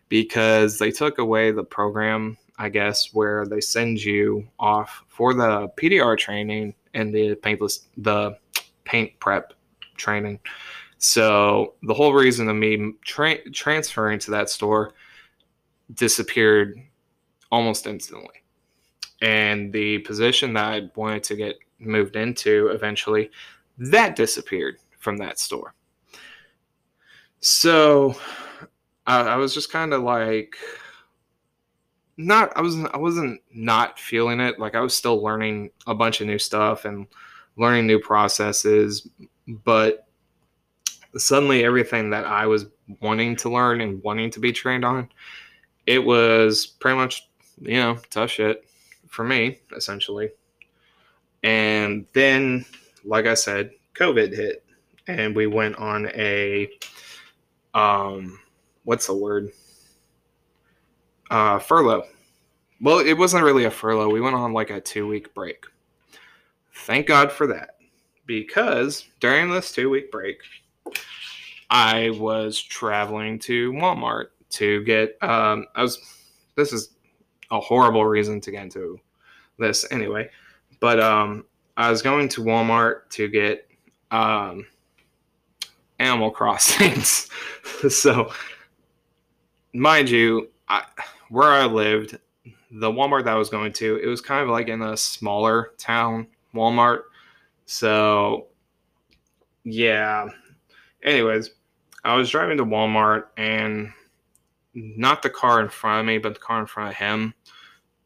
[0.10, 5.70] because they took away the program, I guess, where they send you off for the
[5.78, 8.38] PDR training and the paintless, the
[8.84, 9.54] paint prep
[9.96, 10.39] training.
[10.98, 14.93] So the whole reason of me tra- transferring to that store
[15.93, 16.82] disappeared
[17.52, 18.43] almost instantly.
[19.22, 23.30] And the position that I wanted to get moved into eventually,
[23.78, 25.74] that disappeared from that store.
[27.39, 28.15] So
[29.06, 30.56] I, I was just kind of like
[32.17, 34.60] not I wasn't I wasn't not feeling it.
[34.60, 37.08] Like I was still learning a bunch of new stuff and
[37.58, 39.08] learning new processes,
[39.47, 40.08] but
[41.15, 42.65] suddenly everything that I was
[43.01, 45.10] wanting to learn and wanting to be trained on,
[45.86, 47.30] it was pretty much,
[47.62, 48.67] you know, tough shit
[49.08, 50.30] for me, essentially.
[51.43, 52.65] And then,
[53.03, 54.63] like I said, COVID hit
[55.08, 56.69] and we went on a
[57.73, 58.39] um
[58.84, 59.51] what's the word?
[61.30, 62.04] Uh furlough.
[62.80, 64.10] Well, it wasn't really a furlough.
[64.10, 65.66] We went on like a 2-week break.
[66.74, 67.72] Thank God for that.
[68.28, 70.38] Because during this 2-week break,
[71.70, 76.00] I was traveling to Walmart to get um I was
[76.56, 76.92] this is
[77.52, 79.00] a horrible reason to get into
[79.60, 80.30] this anyway.
[80.80, 83.68] But um I was going to Walmart to get
[84.12, 84.66] um
[86.00, 87.30] Animal Crossings.
[87.90, 88.32] so
[89.74, 90.84] mind you, I,
[91.30, 92.18] where I lived,
[92.72, 95.74] the Walmart that I was going to, it was kind of like in a smaller
[95.78, 97.04] town Walmart.
[97.66, 98.48] So
[99.63, 100.28] yeah.
[101.04, 101.52] Anyways,
[102.04, 103.92] I was driving to Walmart and
[104.74, 107.34] not the car in front of me, but the car in front of him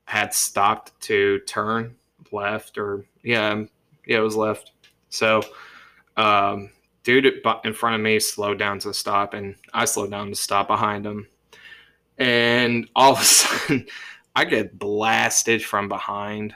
[0.05, 1.95] had stopped to turn
[2.31, 3.63] left or yeah,
[4.05, 4.71] yeah, it was left.
[5.09, 5.41] So,
[6.17, 6.71] um,
[7.03, 7.25] dude
[7.63, 11.05] in front of me slowed down to stop, and I slowed down to stop behind
[11.05, 11.27] him.
[12.21, 13.87] And all of a sudden,
[14.35, 16.53] I get blasted from behind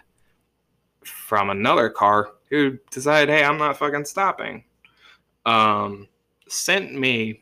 [1.03, 4.63] from another car who decided, hey, I'm not fucking stopping.
[5.45, 6.07] Um,
[6.47, 7.39] sent me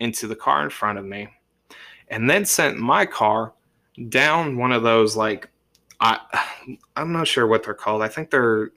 [0.00, 1.28] into the car in front of me
[2.08, 3.52] and then sent my car
[4.08, 5.48] down one of those like
[6.00, 6.18] I
[6.96, 8.02] I'm not sure what they're called.
[8.02, 8.70] I think they're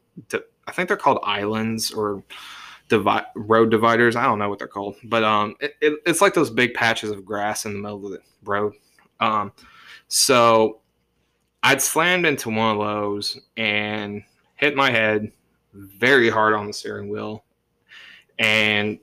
[0.68, 2.24] I think they're called islands or
[3.00, 4.16] road dividers.
[4.16, 7.12] I don't know what they're called, but um, it, it, it's like those big patches
[7.12, 8.74] of grass in the middle of the road.
[9.20, 9.52] Um,
[10.08, 10.80] so
[11.64, 14.24] I'd slammed into one of those and
[14.56, 15.32] hit my head
[15.74, 17.44] very hard on the steering wheel,
[18.40, 19.00] and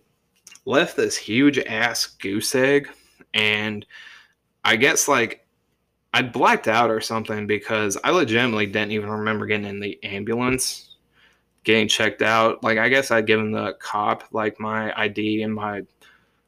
[0.64, 2.90] left this huge ass goose egg.
[3.32, 3.86] And
[4.64, 5.46] I guess like
[6.12, 10.87] I blacked out or something because I legitimately didn't even remember getting in the ambulance,
[11.68, 12.64] getting checked out.
[12.64, 15.82] Like I guess I'd given the cop like my ID and my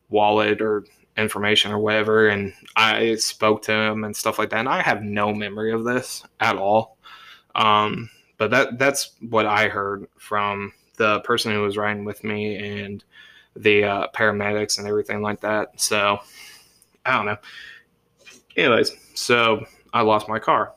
[0.08, 0.86] wallet or
[1.18, 4.60] information or whatever, and I spoke to him and stuff like that.
[4.60, 6.96] And I have no memory of this at all.
[7.54, 12.56] Um, but that that's what I heard from the person who was riding with me
[12.56, 13.04] and
[13.54, 15.78] the uh, paramedics and everything like that.
[15.78, 16.20] So
[17.04, 17.36] I don't know.
[18.56, 20.72] Anyways, so I lost my car.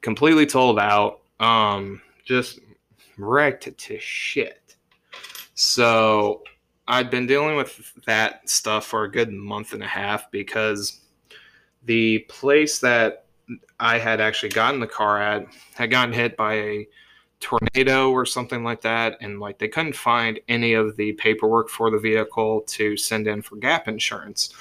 [0.00, 1.20] Completely totaled out.
[1.38, 2.60] Um, just
[3.18, 4.76] wrecked to shit.
[5.54, 6.42] So
[6.86, 11.00] I'd been dealing with that stuff for a good month and a half because
[11.84, 13.26] the place that
[13.80, 16.88] I had actually gotten the car at had gotten hit by a
[17.40, 21.90] tornado or something like that and like they couldn't find any of the paperwork for
[21.90, 24.52] the vehicle to send in for gap insurance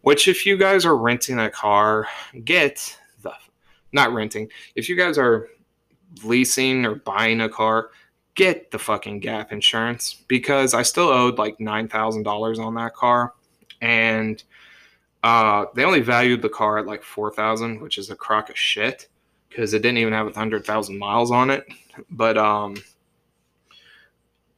[0.00, 2.08] which if you guys are renting a car
[2.44, 3.32] get the
[3.92, 5.48] not renting if you guys are
[6.24, 7.90] leasing or buying a car
[8.34, 13.34] get the fucking gap insurance because i still owed like $9000 on that car
[13.80, 14.42] and
[15.22, 19.08] uh, they only valued the car at like 4000 which is a crock of shit
[19.54, 21.64] because it didn't even have a hundred thousand miles on it.
[22.10, 22.76] But um,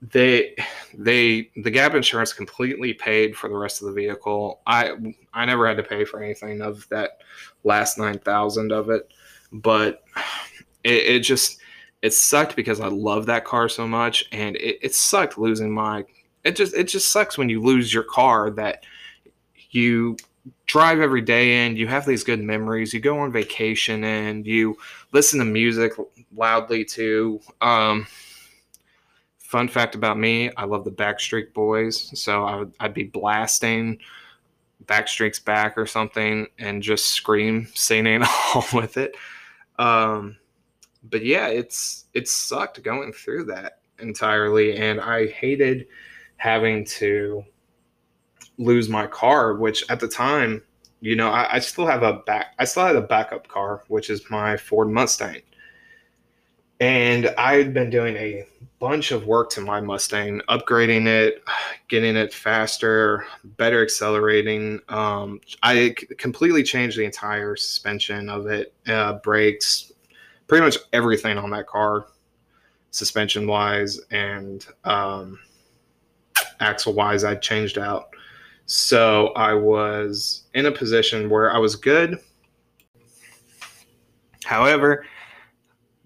[0.00, 0.56] they
[0.96, 4.60] they the gap insurance completely paid for the rest of the vehicle.
[4.66, 4.92] I
[5.34, 7.20] I never had to pay for anything of that
[7.64, 9.12] last nine thousand of it,
[9.52, 10.02] but
[10.82, 11.58] it, it, just
[12.02, 16.04] it sucked because I love that car so much, and it, it sucked losing my.
[16.44, 18.84] It just it just sucks when you lose your car that
[19.70, 20.16] you
[20.66, 22.92] drive every day and you have these good memories.
[22.94, 24.76] You go on vacation and you
[25.12, 25.92] listen to music
[26.34, 27.40] loudly too.
[27.60, 28.06] Um,
[29.38, 33.98] fun fact about me, I love the Backstreet Boys, so I would, I'd be blasting
[34.84, 38.22] Backstreet's Back or something and just scream singing
[38.54, 39.16] along with it.
[39.78, 40.36] Um,
[41.10, 45.86] but yeah, it's it sucked going through that entirely, and I hated
[46.36, 47.44] having to
[48.58, 50.62] lose my car, which at the time,
[51.00, 54.10] you know, I, I still have a back, I still had a backup car, which
[54.10, 55.42] is my Ford Mustang.
[56.78, 58.44] And I had been doing a
[58.78, 61.42] bunch of work to my Mustang, upgrading it,
[61.88, 64.80] getting it faster, better accelerating.
[64.90, 69.92] Um, I completely changed the entire suspension of it, uh, brakes,
[70.46, 72.06] pretty much everything on that car,
[72.90, 75.38] suspension wise and um,
[76.60, 77.24] axle wise.
[77.24, 78.08] I changed out
[78.66, 82.18] So I was in a position where I was good.
[84.44, 85.06] However,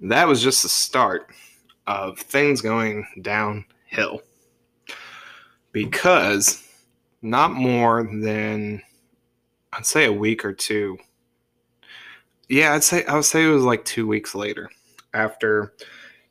[0.01, 1.27] that was just the start
[1.87, 4.23] of things going downhill.
[5.73, 6.67] Because
[7.23, 8.83] not more than
[9.73, 10.99] I'd say a week or two.
[12.51, 14.69] Yeah, I'd say I would say it was like two weeks later
[15.15, 15.75] after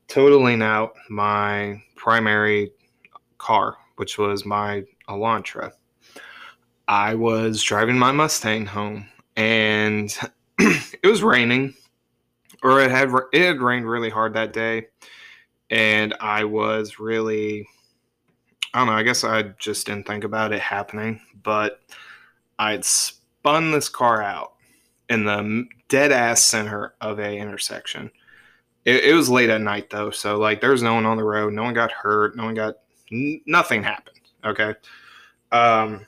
[0.09, 2.73] totaling out my primary
[3.37, 5.71] car, which was my Elantra.
[6.89, 10.13] I was driving my Mustang home and
[10.59, 11.73] it was raining
[12.63, 14.87] or it had it had rained really hard that day
[15.69, 17.65] and I was really
[18.73, 21.79] I don't know, I guess I just didn't think about it happening, but
[22.59, 24.55] I'd spun this car out
[25.07, 28.09] in the dead ass center of a intersection.
[28.85, 31.23] It, it, was late at night though, so like there was no one on the
[31.23, 32.75] road, no one got hurt, no one got
[33.11, 34.19] n- nothing happened.
[34.45, 34.73] Okay,
[35.51, 36.05] um,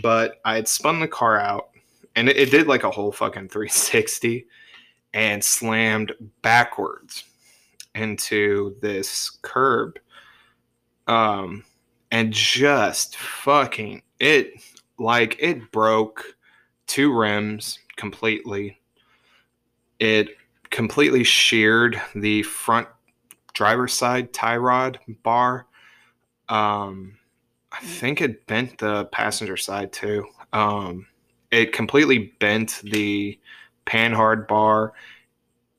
[0.00, 1.70] but I had spun the car out,
[2.14, 4.46] and it, it did like a whole fucking 360,
[5.12, 7.24] and slammed backwards
[7.94, 9.98] into this curb,
[11.08, 11.64] um,
[12.10, 14.52] and just fucking it
[14.98, 16.36] like it broke
[16.86, 18.78] two rims completely.
[20.04, 20.36] It
[20.68, 22.88] completely sheared the front
[23.54, 25.66] driver's side tie rod bar.
[26.50, 27.16] Um,
[27.72, 30.26] I think it bent the passenger side too.
[30.52, 31.06] Um,
[31.50, 33.40] it completely bent the
[33.86, 34.92] panhard bar.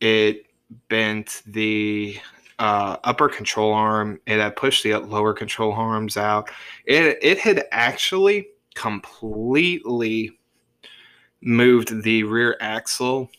[0.02, 0.48] It
[0.90, 2.20] bent the
[2.58, 4.20] uh, upper control arm.
[4.26, 6.50] It had pushed the lower control arms out.
[6.86, 10.32] It it had actually completely
[11.42, 13.30] moved the rear axle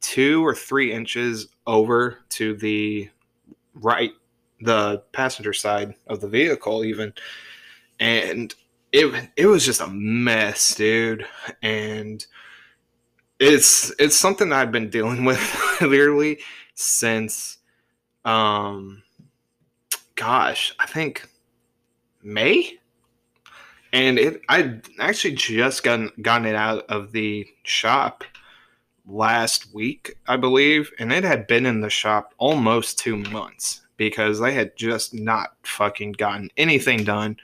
[0.00, 3.10] two or three inches over to the
[3.74, 4.12] right,
[4.60, 7.12] the passenger side of the vehicle, even.
[8.00, 8.54] And
[8.92, 11.26] it it was just a mess, dude.
[11.62, 12.24] And
[13.38, 16.38] it's it's something I've been dealing with literally
[16.74, 17.58] since
[18.24, 19.02] um
[20.14, 21.28] gosh, I think
[22.22, 22.78] May
[23.92, 28.24] and it I actually just gotten gotten it out of the shop
[29.06, 34.40] last week, I believe, and it had been in the shop almost two months because
[34.40, 37.36] they had just not fucking gotten anything done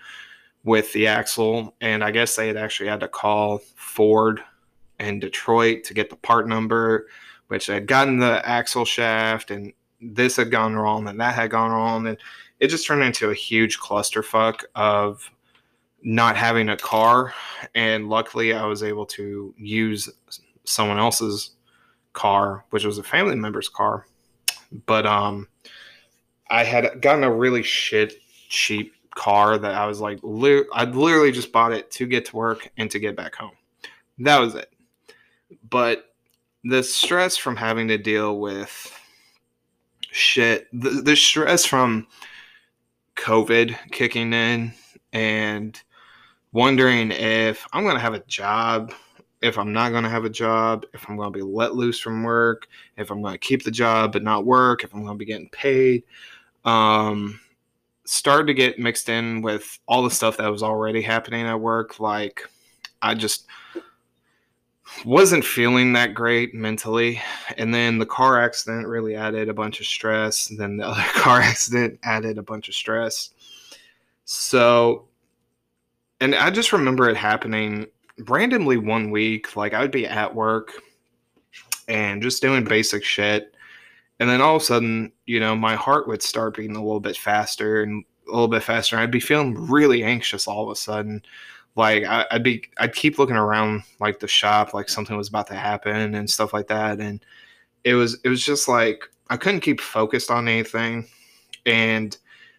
[0.64, 4.40] with the axle, and I guess they had actually had to call Ford
[5.01, 7.07] in Detroit to get the part number,
[7.48, 11.70] which had gotten the axle shaft, and this had gone wrong, and that had gone
[11.70, 12.18] wrong, and
[12.61, 15.29] it just turned into a huge clusterfuck of
[16.05, 17.33] not having a car
[17.77, 20.09] and luckily i was able to use
[20.64, 21.53] someone else's
[22.12, 24.07] car which was a family member's car.
[24.87, 25.48] But um
[26.51, 28.14] i had gotten a really shit
[28.48, 32.37] cheap car that i was like li- i literally just bought it to get to
[32.37, 33.57] work and to get back home.
[34.18, 34.70] That was it.
[35.68, 36.14] But
[36.64, 38.98] the stress from having to deal with
[40.11, 42.07] shit the, the stress from
[43.16, 44.72] covid kicking in
[45.12, 45.83] and
[46.53, 48.92] wondering if I'm going to have a job,
[49.42, 51.98] if I'm not going to have a job, if I'm going to be let loose
[51.98, 55.14] from work, if I'm going to keep the job but not work, if I'm going
[55.14, 56.05] to be getting paid.
[56.64, 57.40] Um,
[58.05, 61.98] started to get mixed in with all the stuff that was already happening at work.
[61.98, 62.48] Like,
[63.00, 63.46] I just
[65.05, 67.20] wasn't feeling that great mentally.
[67.57, 70.46] And then the car accident really added a bunch of stress.
[70.46, 73.31] Then the other car accident added a bunch of stress.
[74.24, 75.09] So
[76.22, 77.88] and I just remember it happening
[78.27, 79.57] randomly one week.
[79.57, 80.72] Like I would be at work
[81.88, 83.55] and just doing basic shit.
[84.20, 87.01] And then all of a sudden, you know, my heart would start beating a little
[87.01, 88.96] bit faster and a little bit faster.
[88.96, 91.22] I'd be feeling really anxious all of a sudden.
[91.75, 95.48] Like I, would be, I'd keep looking around like the shop, like something was about
[95.48, 97.01] to happen and stuff like that.
[97.01, 97.25] And
[97.85, 101.09] it was, it was just like I couldn't keep focused on anything.
[101.64, 102.16] And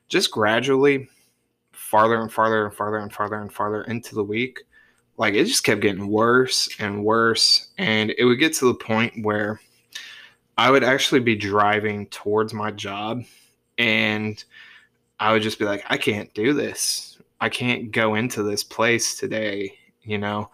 [0.09, 1.07] just gradually,
[1.71, 4.61] farther and farther and farther and farther and farther into the week,
[5.17, 7.69] like it just kept getting worse and worse.
[7.77, 9.59] And it would get to the point where
[10.57, 13.23] I would actually be driving towards my job
[13.77, 14.43] and
[15.19, 17.17] I would just be like, I can't do this.
[17.39, 20.49] I can't go into this place today, you know.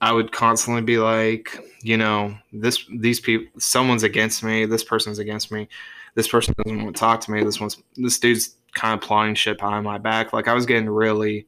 [0.00, 5.18] I would constantly be like, you know, this these people someone's against me, this person's
[5.18, 5.68] against me,
[6.14, 9.34] this person doesn't want to talk to me, this one's this dude's kind of plotting
[9.34, 10.32] shit behind my back.
[10.32, 11.46] Like I was getting really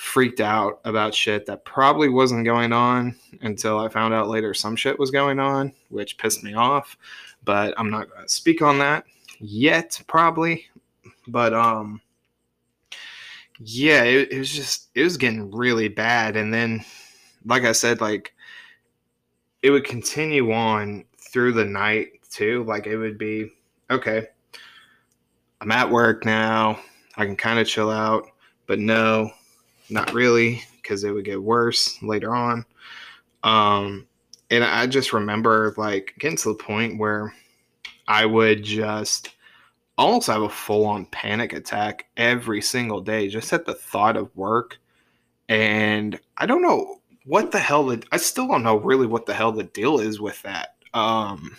[0.00, 4.74] freaked out about shit that probably wasn't going on until I found out later some
[4.74, 6.96] shit was going on, which pissed me off.
[7.44, 9.04] But I'm not going to speak on that
[9.40, 10.66] yet, probably.
[11.28, 12.00] But um,
[13.58, 16.82] yeah, it, it was just it was getting really bad, and then,
[17.44, 18.32] like I said, like
[19.62, 22.64] it would continue on through the night too.
[22.64, 23.52] Like it would be
[23.90, 24.28] okay.
[25.60, 26.80] I'm at work now.
[27.18, 28.26] I can kind of chill out,
[28.66, 29.30] but no,
[29.90, 32.64] not really, because it would get worse later on.
[33.42, 34.06] Um,
[34.50, 37.34] and I just remember like getting to the point where
[38.08, 39.30] I would just
[39.96, 44.34] almost have a full on panic attack every single day just at the thought of
[44.36, 44.78] work.
[45.48, 49.34] And I don't know what the hell the, I still don't know really what the
[49.34, 50.74] hell the deal is with that.
[50.94, 51.56] Um,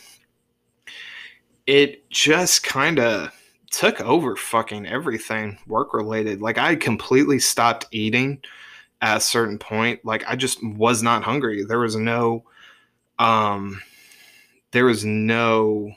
[1.68, 3.32] it just kind of
[3.72, 6.42] took over fucking everything work related.
[6.42, 8.42] Like I completely stopped eating
[9.02, 10.04] at a certain point.
[10.06, 11.64] Like I just was not hungry.
[11.64, 12.44] There was no
[13.18, 13.82] um
[14.72, 15.92] there was no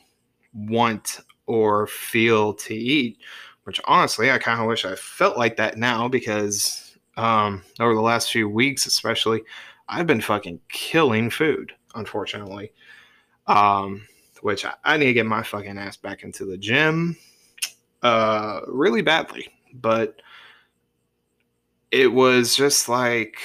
[0.52, 3.18] want or feel to eat,
[3.64, 8.00] which honestly I kind of wish I felt like that now because um over the
[8.00, 9.42] last few weeks especially
[9.88, 12.72] I've been fucking killing food, unfortunately.
[13.48, 14.06] Um
[14.42, 17.16] which I, I need to get my fucking ass back into the gym
[18.04, 19.48] uh, really badly.
[19.72, 20.22] But
[21.90, 23.38] it was just like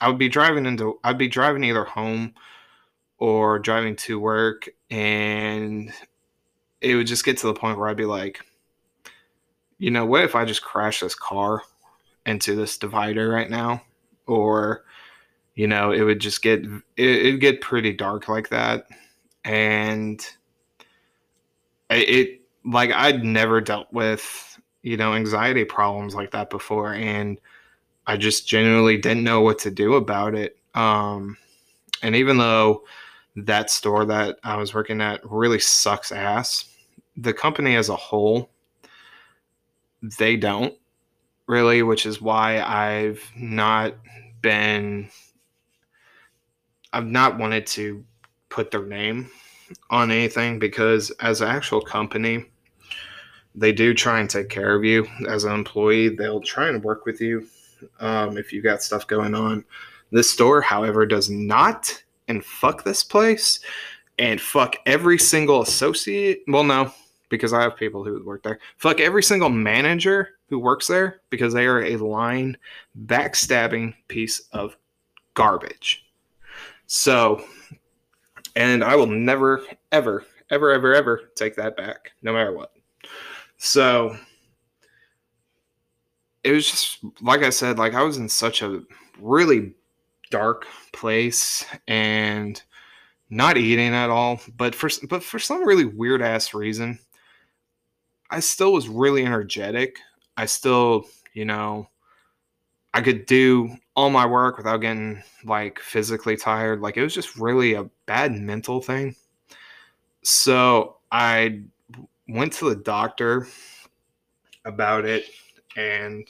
[0.00, 2.34] I would be driving into I'd be driving either home
[3.18, 5.92] or driving to work and
[6.80, 8.40] it would just get to the point where I'd be like,
[9.78, 11.62] you know, what if I just crash this car
[12.24, 13.82] into this divider right now?
[14.26, 14.84] Or,
[15.54, 18.86] you know, it would just get it, it'd get pretty dark like that.
[19.44, 20.24] And
[21.90, 27.40] it like I'd never dealt with, you know, anxiety problems like that before and
[28.06, 30.56] I just genuinely didn't know what to do about it.
[30.74, 31.36] Um
[32.02, 32.84] and even though
[33.36, 36.66] that store that I was working at really sucks ass,
[37.16, 38.50] the company as a whole
[40.18, 40.74] they don't
[41.46, 43.94] really, which is why I've not
[44.40, 45.10] been
[46.92, 48.04] I've not wanted to
[48.48, 49.30] put their name
[49.90, 52.44] on anything because as an actual company,
[53.54, 56.08] they do try and take care of you as an employee.
[56.08, 57.46] They'll try and work with you
[57.98, 59.64] um, if you got stuff going on.
[60.12, 62.02] This store, however, does not.
[62.28, 63.58] And fuck this place
[64.20, 66.42] and fuck every single associate.
[66.46, 66.92] Well, no,
[67.28, 68.60] because I have people who work there.
[68.76, 72.56] Fuck every single manager who works there because they are a line
[73.06, 74.76] backstabbing piece of
[75.34, 76.06] garbage.
[76.86, 77.42] So,
[78.56, 82.72] and I will never, ever, ever, ever, ever take that back, no matter what.
[83.58, 84.16] So
[86.44, 88.82] it was just like I said, like I was in such a
[89.20, 89.74] really
[90.30, 92.60] dark place and
[93.28, 96.98] not eating at all, but for but for some really weird ass reason,
[98.30, 99.98] I still was really energetic.
[100.36, 101.88] I still, you know,
[102.94, 106.80] I could do all my work without getting like physically tired.
[106.80, 109.14] Like it was just really a bad mental thing.
[110.22, 111.60] So I
[112.26, 113.46] went to the doctor
[114.64, 115.24] about it
[115.76, 116.26] and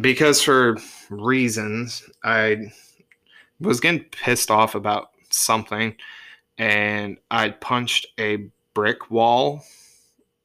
[0.00, 0.78] because for
[1.10, 2.72] reasons I
[3.60, 5.94] was getting pissed off about something
[6.58, 9.62] and I punched a brick wall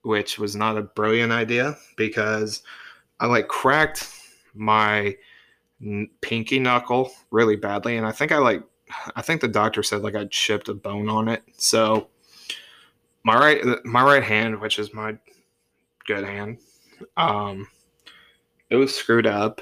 [0.01, 2.63] which was not a brilliant idea because
[3.19, 4.09] I like cracked
[4.53, 5.15] my
[6.21, 8.63] pinky knuckle really badly and I think I like
[9.15, 12.09] I think the doctor said like I chipped a bone on it so
[13.23, 15.17] my right my right hand, which is my
[16.05, 16.57] good hand,
[17.17, 17.67] um,
[18.69, 19.61] it was screwed up.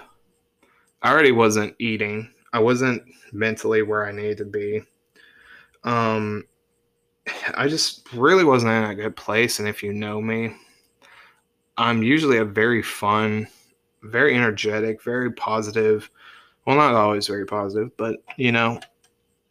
[1.02, 2.32] I already wasn't eating.
[2.54, 4.82] I wasn't mentally where I needed to be.
[5.84, 6.44] Um,
[7.56, 9.60] I just really wasn't in a good place.
[9.60, 10.56] And if you know me,
[11.78, 13.48] I'm usually a very fun,
[14.08, 16.10] very energetic, very positive.
[16.66, 18.80] Well, not always very positive, but you know,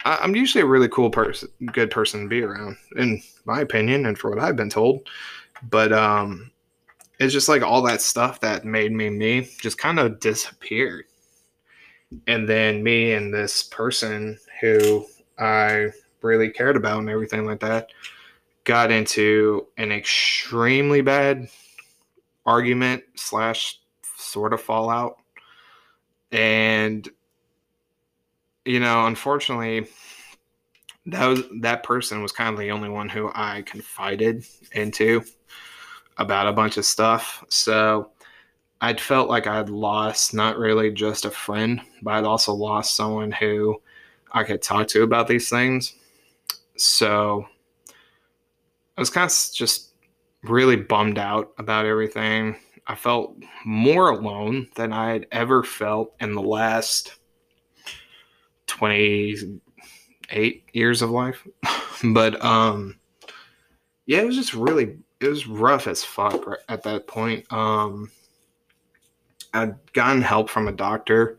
[0.04, 4.06] I, am usually a really cool person, good person to be around, in my opinion,
[4.06, 5.08] and for what I've been told.
[5.70, 6.50] But um,
[7.18, 11.06] it's just like all that stuff that made me me just kind of disappeared.
[12.26, 15.06] And then me and this person who
[15.38, 15.90] I
[16.22, 17.90] really cared about and everything like that
[18.64, 21.48] got into an extremely bad
[22.44, 23.80] argument slash
[24.36, 25.16] sort of fallout.
[26.30, 27.08] And
[28.66, 29.86] you know, unfortunately,
[31.06, 35.22] that was that person was kind of the only one who I confided into
[36.18, 37.44] about a bunch of stuff.
[37.48, 38.10] So
[38.82, 43.32] I'd felt like I'd lost not really just a friend, but I'd also lost someone
[43.32, 43.80] who
[44.32, 45.94] I could talk to about these things.
[46.76, 47.46] So
[48.98, 49.94] I was kind of just
[50.42, 52.56] really bummed out about everything.
[52.86, 57.16] I felt more alone than I had ever felt in the last
[58.66, 61.46] 28 years of life.
[62.12, 62.96] but um
[64.06, 67.50] yeah, it was just really it was rough as fuck at that point.
[67.52, 68.10] Um
[69.52, 71.38] I'd gotten help from a doctor,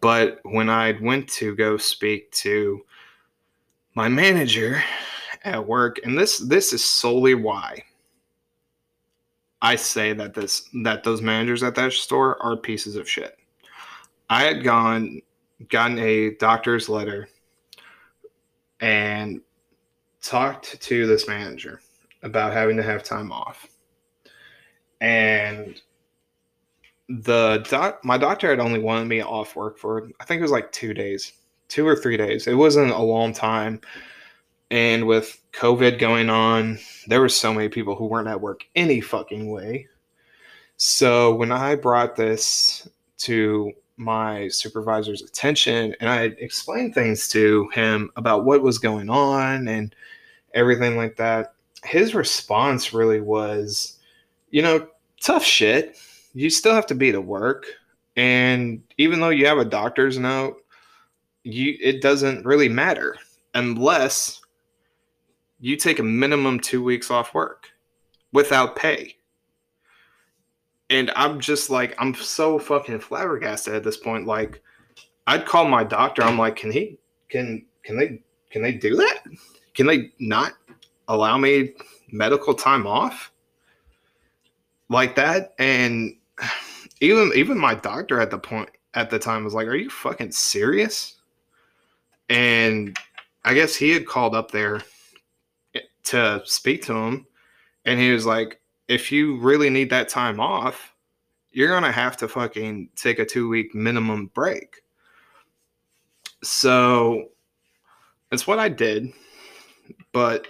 [0.00, 2.82] but when I went to go speak to
[3.94, 4.82] my manager
[5.42, 7.82] at work, and this this is solely why
[9.64, 13.38] I say that this that those managers at that store are pieces of shit.
[14.28, 15.22] I had gone
[15.70, 17.28] gotten a doctor's letter
[18.80, 19.40] and
[20.20, 21.80] talked to this manager
[22.22, 23.66] about having to have time off.
[25.00, 25.80] And
[27.08, 30.50] the doc my doctor had only wanted me off work for I think it was
[30.50, 31.32] like 2 days,
[31.68, 32.46] 2 or 3 days.
[32.46, 33.80] It wasn't a long time.
[34.70, 39.00] And with COVID going on, there were so many people who weren't at work any
[39.00, 39.86] fucking way.
[40.76, 42.88] So when I brought this
[43.18, 49.68] to my supervisor's attention and I explained things to him about what was going on
[49.68, 49.94] and
[50.52, 53.98] everything like that, his response really was,
[54.50, 54.88] you know,
[55.22, 55.96] tough shit.
[56.34, 57.66] You still have to be to work.
[58.16, 60.56] And even though you have a doctor's note,
[61.44, 63.16] you it doesn't really matter
[63.54, 64.40] unless
[65.64, 67.70] you take a minimum two weeks off work
[68.34, 69.16] without pay.
[70.90, 74.26] And I'm just like, I'm so fucking flabbergasted at this point.
[74.26, 74.60] Like,
[75.26, 76.22] I'd call my doctor.
[76.22, 76.98] I'm like, can he,
[77.30, 79.20] can, can they, can they do that?
[79.72, 80.52] Can they not
[81.08, 81.72] allow me
[82.12, 83.32] medical time off
[84.90, 85.54] like that?
[85.58, 86.14] And
[87.00, 90.32] even, even my doctor at the point, at the time was like, are you fucking
[90.32, 91.16] serious?
[92.28, 92.98] And
[93.46, 94.82] I guess he had called up there
[96.04, 97.26] to speak to him
[97.84, 100.94] and he was like if you really need that time off
[101.52, 104.82] you're gonna have to fucking take a two week minimum break.
[106.42, 107.28] So
[108.34, 109.12] that's what i did
[110.10, 110.48] but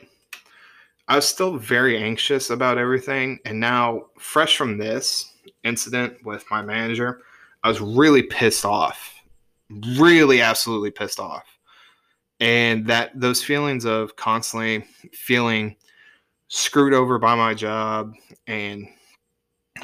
[1.07, 5.35] i was still very anxious about everything and now fresh from this
[5.65, 7.21] incident with my manager
[7.63, 9.21] i was really pissed off
[9.99, 11.54] really absolutely pissed off
[12.45, 15.75] and that those feelings of constantly feeling
[16.49, 18.13] screwed over by my job
[18.47, 18.87] and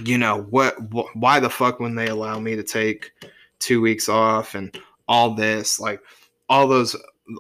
[0.05, 3.13] you know what, what why the fuck when they allow me to take
[3.61, 6.03] two weeks off and all this like
[6.51, 6.95] all those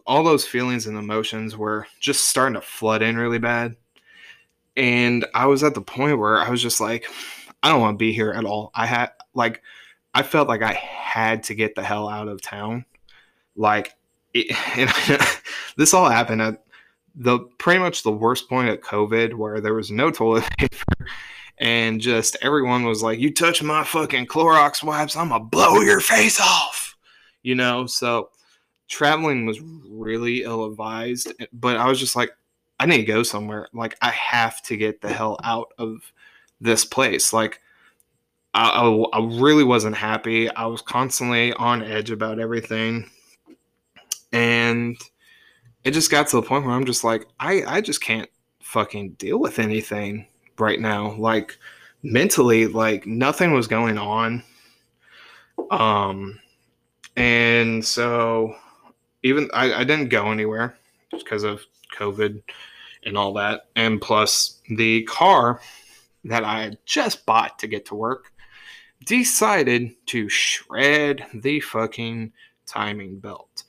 [0.06, 3.76] all those feelings and emotions were just starting to flood in really bad.
[4.78, 7.04] And i was at the point where i was just like
[7.62, 8.70] i don't want to be here at all.
[8.74, 9.60] I had like
[10.14, 12.86] i felt like i had to get the hell out of town.
[13.54, 13.94] Like
[14.34, 15.42] it,
[15.76, 16.62] this all happened at
[17.14, 21.06] the pretty much the worst point of COVID where there was no toilet paper
[21.58, 26.00] and just everyone was like, You touch my fucking Clorox wipes, I'm gonna blow your
[26.00, 26.96] face off.
[27.42, 28.30] You know, so
[28.88, 32.30] traveling was really ill advised, but I was just like,
[32.78, 33.68] I need to go somewhere.
[33.72, 36.12] Like, I have to get the hell out of
[36.60, 37.32] this place.
[37.32, 37.60] Like,
[38.52, 40.50] I, I, I really wasn't happy.
[40.50, 43.10] I was constantly on edge about everything
[44.32, 44.96] and
[45.84, 48.28] it just got to the point where I'm just like, I, I just can't
[48.60, 50.26] fucking deal with anything
[50.58, 51.12] right now.
[51.12, 51.58] Like
[52.02, 54.42] mentally, like nothing was going on.
[55.70, 56.38] Um,
[57.16, 58.54] and so
[59.22, 60.76] even I, I didn't go anywhere
[61.10, 61.64] because of
[61.96, 62.42] COVID
[63.04, 63.62] and all that.
[63.76, 65.60] And plus the car
[66.24, 68.32] that I had just bought to get to work
[69.06, 72.32] decided to shred the fucking
[72.66, 73.64] timing belt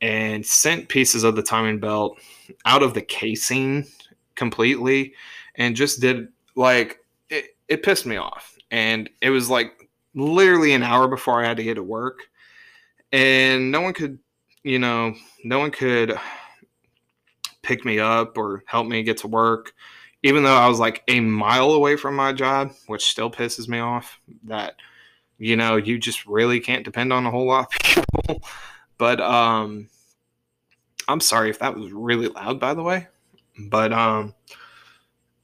[0.00, 2.18] and sent pieces of the timing belt
[2.64, 3.86] out of the casing
[4.34, 5.14] completely
[5.56, 8.56] and just did like it, it pissed me off.
[8.70, 12.20] And it was like literally an hour before I had to get to work.
[13.12, 14.18] And no one could,
[14.62, 16.18] you know, no one could
[17.62, 19.72] pick me up or help me get to work,
[20.22, 23.78] even though I was like a mile away from my job, which still pisses me
[23.78, 24.76] off that,
[25.38, 28.42] you know, you just really can't depend on a whole lot of people.
[28.98, 29.88] But um,
[31.06, 33.06] I'm sorry if that was really loud, by the way.
[33.58, 34.34] But um,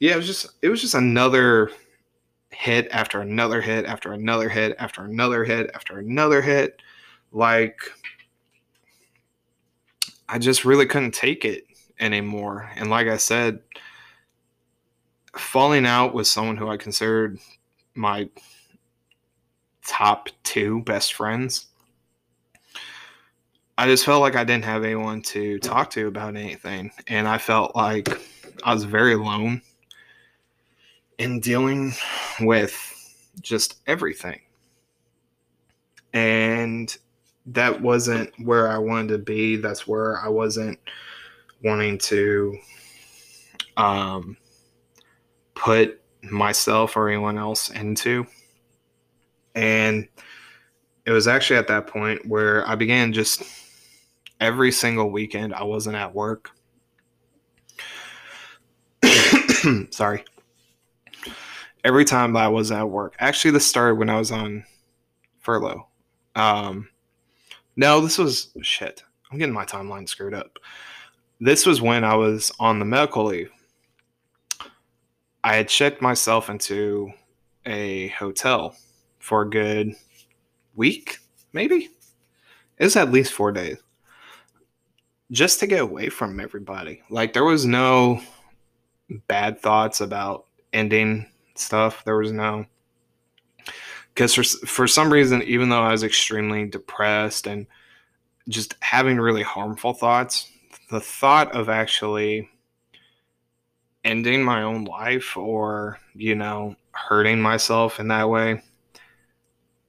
[0.01, 1.71] yeah, it was just it was just another
[2.51, 6.81] hit after another hit after another hit after another hit after another hit.
[7.33, 7.79] Like
[10.29, 11.65] I just really couldn't take it
[12.01, 12.71] anymore.
[12.77, 13.61] And like I said,
[15.37, 17.39] falling out with someone who I considered
[17.95, 18.29] my
[19.87, 21.67] top two best friends
[23.77, 26.93] I just felt like I didn't have anyone to talk to about anything.
[27.09, 28.09] And I felt like
[28.63, 29.63] I was very alone.
[31.19, 31.93] in dealing
[32.41, 32.75] with
[33.41, 34.41] just everything.
[36.13, 36.97] And
[37.47, 39.57] that wasn't where I wanted to be.
[39.57, 40.79] That's where I wasn't
[41.63, 42.59] wanting to
[43.77, 44.37] um,
[45.55, 48.27] put myself or anyone else into.
[49.55, 50.09] And
[51.05, 53.43] it was actually at that point where I began just
[54.45, 56.51] every single weekend I wasn't at work.
[59.91, 60.23] Sorry.
[61.83, 63.17] Every time I was at work.
[63.19, 64.65] Actually, this started when I was on
[65.41, 65.89] furlough.
[66.37, 66.91] Um,
[67.77, 69.03] no, this was shit.
[69.33, 70.59] I'm getting my timeline screwed up.
[71.41, 73.51] This was when I was on the medical leave.
[75.43, 77.13] I had checked myself into
[77.65, 78.77] a hotel
[79.21, 79.95] for a good
[80.75, 81.19] week,
[81.55, 81.89] maybe.
[82.77, 83.79] It was at least four days.
[85.31, 87.03] Just to get away from everybody.
[87.11, 88.21] Like there was no
[89.27, 92.05] bad thoughts about ending stuff.
[92.05, 92.67] There was no
[94.15, 97.67] because for, for some reason, even though I was extremely depressed and
[98.49, 100.49] just having really harmful thoughts,
[100.91, 102.49] the thought of actually
[104.05, 108.63] ending my own life or, you know, hurting myself in that way,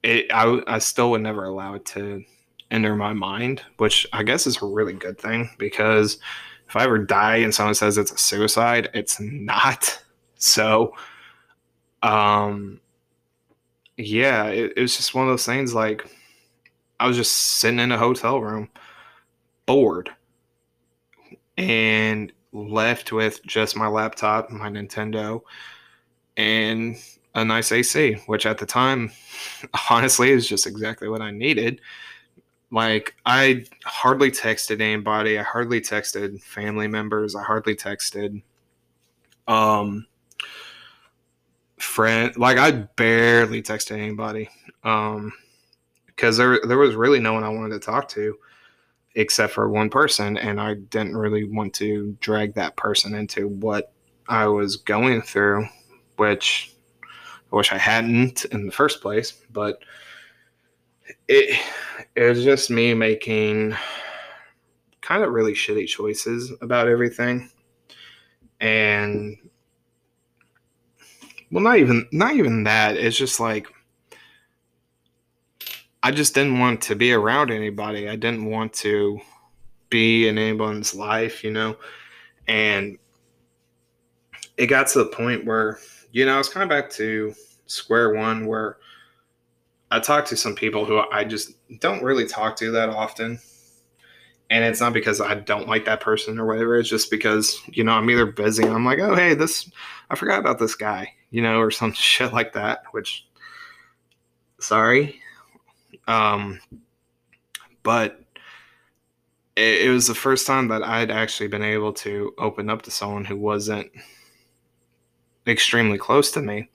[0.02, 2.24] it, I, I still would never allow it to
[2.72, 6.18] enter my mind, which I guess is a really good thing because
[6.68, 10.02] if I ever die and someone says it's a suicide, it's not.
[10.38, 10.94] So,
[12.04, 12.82] um,
[13.98, 16.06] yeah, it, it was just one of those things like
[17.00, 18.70] I was just sitting in a hotel room,
[19.66, 20.12] bored,
[21.58, 25.42] and left with just my laptop, my Nintendo,
[26.38, 26.98] and
[27.34, 29.12] a nice AC, which at the time,
[29.90, 31.82] honestly, is just exactly what I needed.
[32.76, 35.40] Like, I hardly texted anybody.
[35.40, 37.34] I hardly texted family members.
[37.34, 38.42] I hardly texted
[39.48, 40.08] um
[41.78, 44.50] friend like I barely texted anybody.
[44.84, 45.32] Um
[46.08, 48.38] because there there was really no one I wanted to talk to
[49.16, 53.94] except for one person and I didn't really want to drag that person into what
[54.28, 55.66] I was going through,
[56.18, 56.74] which
[57.04, 59.80] I wish I hadn't in the first place, but
[61.30, 61.58] it
[62.16, 63.76] it was just me making
[65.02, 67.50] kind of really shitty choices about everything.
[68.62, 69.38] And
[71.52, 72.96] well not even not even that.
[72.98, 73.68] It's just like
[76.04, 78.08] i just didn't want to be around anybody.
[78.08, 79.20] I didn't want to
[79.90, 81.76] be in anyone's life you know?
[82.48, 82.98] And
[84.58, 85.80] it got to the point where
[86.12, 87.34] you know it's kind of back to
[87.66, 88.78] square one where
[89.92, 93.40] i talked to some people who i just don't really talk to that often
[94.50, 96.78] and it's not because I don't like that person or whatever.
[96.78, 99.70] It's just because you know I'm either busy and I'm like, oh hey, this
[100.10, 102.84] I forgot about this guy, you know, or some shit like that.
[102.92, 103.28] Which,
[104.60, 105.20] sorry,
[106.08, 106.60] um,
[107.84, 108.22] but
[109.56, 112.92] it, it was the first time that I'd actually been able to open up to
[112.92, 113.92] someone who wasn't
[115.48, 116.70] extremely close to me,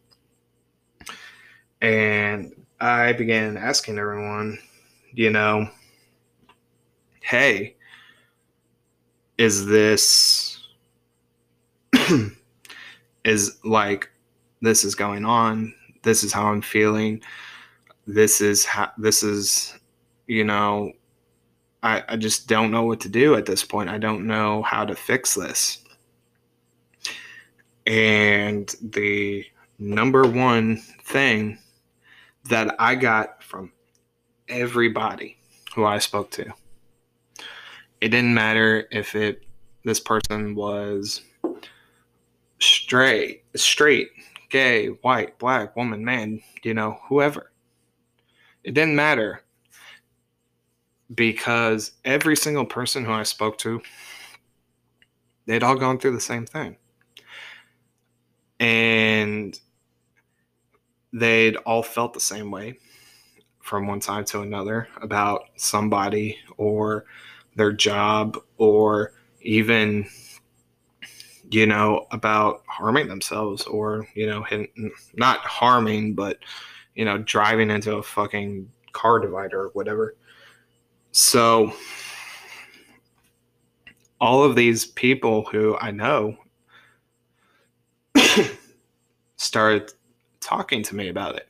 [1.81, 4.59] and I began asking everyone,
[5.13, 5.69] you know
[7.31, 7.77] hey,
[9.39, 10.67] is this
[13.25, 14.11] is like
[14.63, 15.73] this is going on
[16.03, 17.21] this is how i'm feeling
[18.07, 19.79] this is how this is
[20.27, 20.93] you know
[21.83, 23.89] I, I just don't know what to do at this point.
[23.89, 25.83] I don't know how to fix this.
[27.87, 29.47] And the
[29.79, 31.59] number one thing
[32.49, 33.73] that i got from
[34.49, 35.37] everybody
[35.75, 36.45] who i spoke to
[38.01, 39.45] it didn't matter if it
[39.85, 41.23] this person was
[42.61, 44.11] straight, straight,
[44.51, 47.51] gay, white, black, woman, man, you know, whoever.
[48.63, 49.43] It didn't matter
[51.15, 53.81] because every single person who I spoke to,
[55.47, 56.77] they'd all gone through the same thing.
[58.61, 59.59] And
[61.13, 62.79] they'd all felt the same way
[63.61, 67.05] from one side to another about somebody or
[67.57, 70.07] their job or even
[71.51, 74.45] you know about harming themselves or you know
[75.15, 76.39] not harming but
[76.95, 80.17] you know driving into a fucking car divider or whatever.
[81.13, 81.73] So
[84.21, 86.37] all of these people who i know
[89.37, 89.91] started
[90.51, 91.49] talking to me about it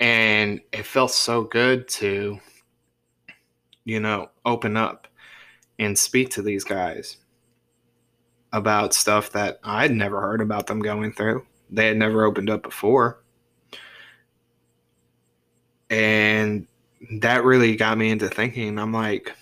[0.00, 2.38] and it felt so good to
[3.84, 5.08] you know, open up
[5.78, 7.16] and speak to these guys.
[8.54, 11.46] about stuff that I'd never heard about them going through.
[11.70, 13.22] They had never opened up before.
[15.88, 16.66] And
[17.20, 18.78] that really got me into thinking.
[18.78, 19.32] I'm like,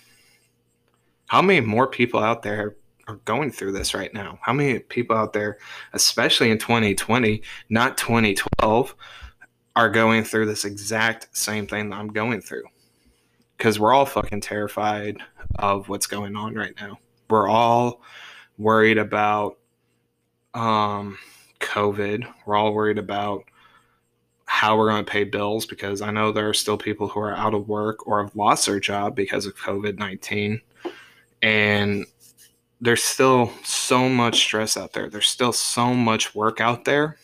[1.27, 2.77] how many more people out there
[3.11, 4.39] are going through this right now?
[4.41, 5.57] How many people out there,
[5.93, 8.95] especially in 2020, not 2012,
[9.75, 12.63] are going through this exact same thing that I'm going through?
[13.57, 15.17] Because we're all fucking terrified
[15.55, 16.97] of what's going on right now.
[17.29, 18.01] We're all
[18.57, 19.57] worried about
[20.53, 21.17] um,
[21.59, 22.25] COVID.
[22.45, 23.43] We're all worried about
[24.45, 27.35] how we're going to pay bills because I know there are still people who are
[27.35, 30.61] out of work or have lost their job because of COVID 19.
[31.41, 32.05] And
[32.81, 35.07] there's still so much stress out there.
[35.07, 37.17] There's still so much work out there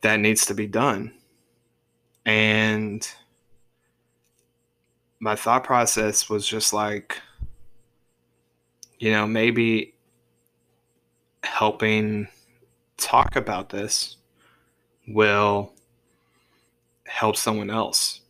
[0.00, 1.12] that needs to be done.
[2.24, 3.06] And
[5.18, 7.20] my thought process was just like,
[9.00, 9.94] you know, maybe
[11.42, 12.28] helping
[12.96, 14.18] talk about this
[15.08, 15.72] will
[17.06, 18.20] help someone else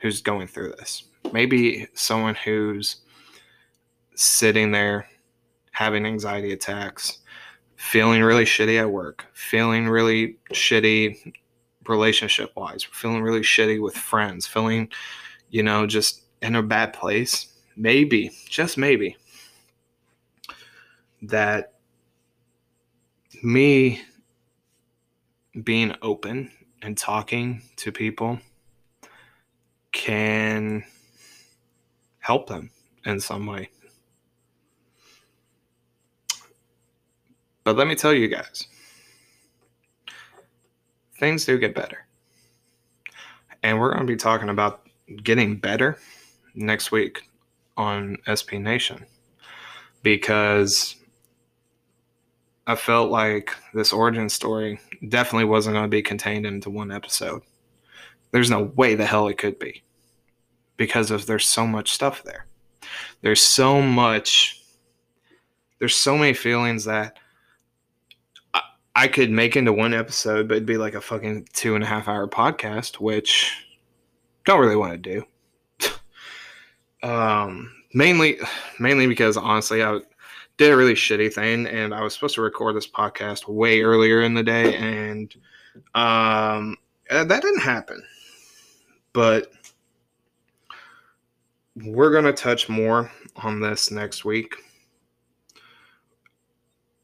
[0.00, 1.04] who's going through this.
[1.32, 3.02] Maybe someone who's
[4.18, 5.06] sitting there
[5.70, 7.18] having anxiety attacks,
[7.76, 11.34] feeling really shitty at work, feeling really shitty
[11.86, 14.88] relationship wise, feeling really shitty with friends, feeling,
[15.50, 17.52] you know, just in a bad place.
[17.76, 19.16] Maybe, just maybe,
[21.22, 21.74] that
[23.40, 24.02] me
[25.62, 26.50] being open
[26.82, 28.40] and talking to people
[29.92, 30.82] can
[32.18, 32.70] help them
[33.04, 33.70] in some way.
[37.68, 38.66] But let me tell you guys,
[41.18, 42.06] things do get better.
[43.62, 44.88] And we're going to be talking about
[45.22, 45.98] getting better
[46.54, 47.24] next week
[47.76, 49.04] on SP Nation
[50.02, 50.96] because
[52.66, 57.42] I felt like this origin story definitely wasn't going to be contained into one episode.
[58.30, 59.82] There's no way the hell it could be
[60.78, 62.46] because of there's so much stuff there.
[63.20, 64.62] There's so much.
[65.80, 67.18] There's so many feelings that
[69.02, 71.86] I, could make into one episode, but it'd be like a fucking two and a
[71.86, 73.66] half hour podcast, which
[74.44, 75.24] don't really want to
[75.80, 75.88] do.
[77.08, 78.38] um, mainly,
[78.78, 80.00] mainly because honestly, I
[80.56, 84.20] did a really shitty thing, and I was supposed to record this podcast way earlier
[84.22, 85.34] in the day, and
[85.94, 86.76] um,
[87.10, 88.02] uh, that didn't happen.
[89.12, 89.52] But
[91.76, 94.56] we're gonna touch more on this next week,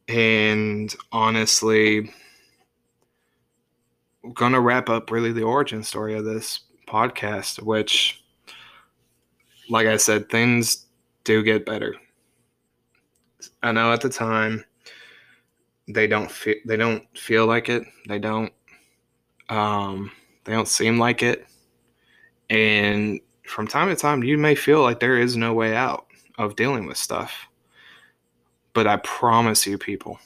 [0.08, 2.10] and honestly,
[4.34, 8.22] gonna wrap up really the origin story of this podcast, which,
[9.68, 10.86] like I said, things
[11.24, 11.94] do get better
[13.62, 14.64] I know at the time
[15.88, 17.84] they don't feel they don't feel like it.
[18.08, 18.52] They don't
[19.48, 20.10] um
[20.44, 21.46] they don't seem like it.
[22.50, 26.06] And from time to time you may feel like there is no way out
[26.38, 27.32] of dealing with stuff.
[28.74, 30.18] But I promise you people.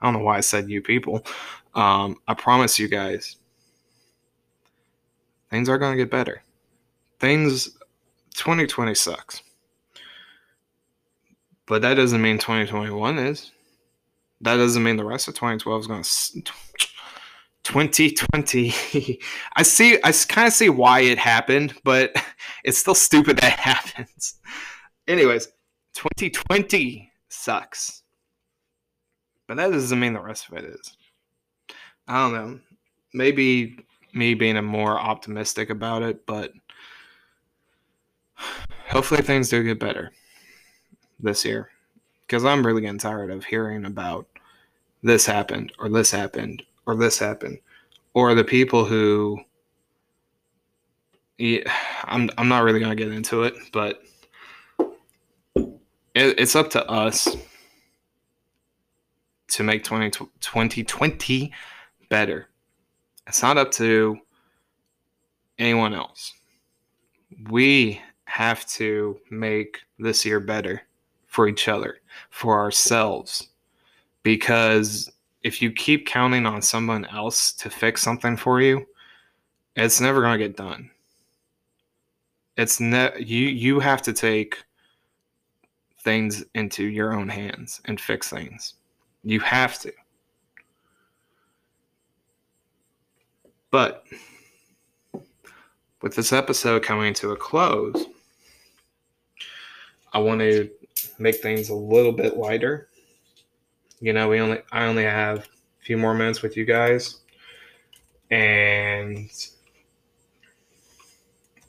[0.00, 1.24] I don't know why I said you people.
[1.74, 3.36] Um, I promise you guys
[5.52, 6.42] things are going to get better.
[7.20, 7.76] Things
[8.34, 9.42] 2020 sucks.
[11.66, 13.52] But that doesn't mean 2021 is.
[14.40, 16.52] That doesn't mean the rest of 2012 is going to.
[17.64, 19.20] 2020.
[19.56, 19.98] I see.
[20.02, 22.12] I kind of see why it happened, but
[22.64, 24.40] it's still stupid that happens.
[25.06, 25.48] Anyways,
[25.94, 28.02] 2020 sucks.
[29.46, 30.96] But that doesn't mean the rest of it is.
[32.08, 32.60] I don't know.
[33.14, 33.76] Maybe
[34.12, 36.52] me being a more optimistic about it, but
[38.88, 40.12] hopefully things do get better
[41.20, 41.70] this year
[42.26, 44.26] because I'm really getting tired of hearing about
[45.02, 47.58] this happened or this happened or this happened
[48.14, 49.40] or the people who
[51.38, 51.72] yeah,
[52.04, 54.02] I'm I'm not really gonna get into it, but
[56.14, 57.36] it, it's up to us
[59.48, 61.52] to make 20, 2020
[62.08, 62.48] better.
[63.26, 64.18] It's not up to
[65.58, 66.32] anyone else.
[67.50, 70.82] We have to make this year better
[71.26, 71.98] for each other,
[72.30, 73.48] for ourselves.
[74.22, 75.10] Because
[75.42, 78.86] if you keep counting on someone else to fix something for you,
[79.76, 80.90] it's never going to get done.
[82.56, 84.62] It's ne- you you have to take
[86.02, 88.74] things into your own hands and fix things.
[89.24, 89.92] You have to.
[93.70, 94.04] But
[96.02, 98.04] with this episode coming to a close,
[100.12, 100.68] I want to
[101.18, 102.88] make things a little bit lighter.
[104.00, 107.20] You know, we only I only have a few more minutes with you guys.
[108.30, 109.30] And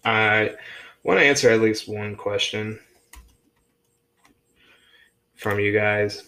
[0.04, 0.56] I
[1.04, 2.80] want to answer at least one question
[5.44, 6.24] from you guys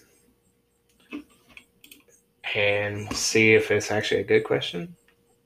[2.54, 4.94] and see if it's actually a good question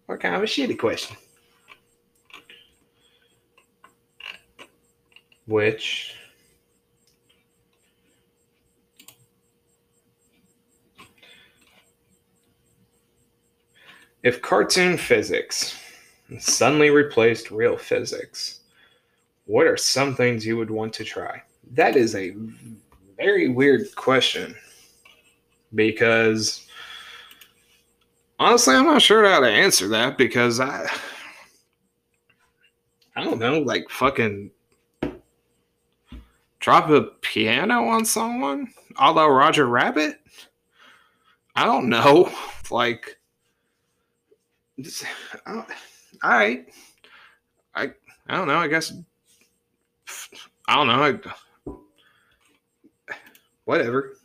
[0.08, 1.16] or kind of a shitty question.
[5.46, 6.16] Which
[14.24, 15.80] if cartoon physics
[16.40, 18.62] suddenly replaced real physics,
[19.46, 21.44] what are some things you would want to try?
[21.72, 22.36] That is a
[23.20, 24.56] very weird question
[25.76, 26.68] because
[28.40, 30.88] honestly, I'm not sure how to answer that because I
[33.16, 34.52] I don't know, like fucking
[36.60, 38.68] drop a piano on someone,
[38.98, 40.22] although Roger Rabbit.
[41.56, 42.32] I don't know,
[42.72, 43.18] like.
[45.46, 45.66] all
[46.24, 46.66] right,
[47.76, 47.92] I
[48.30, 48.58] I don't know.
[48.58, 48.94] I guess
[50.70, 51.04] I don't know.
[51.04, 51.20] I,
[53.70, 54.18] whatever.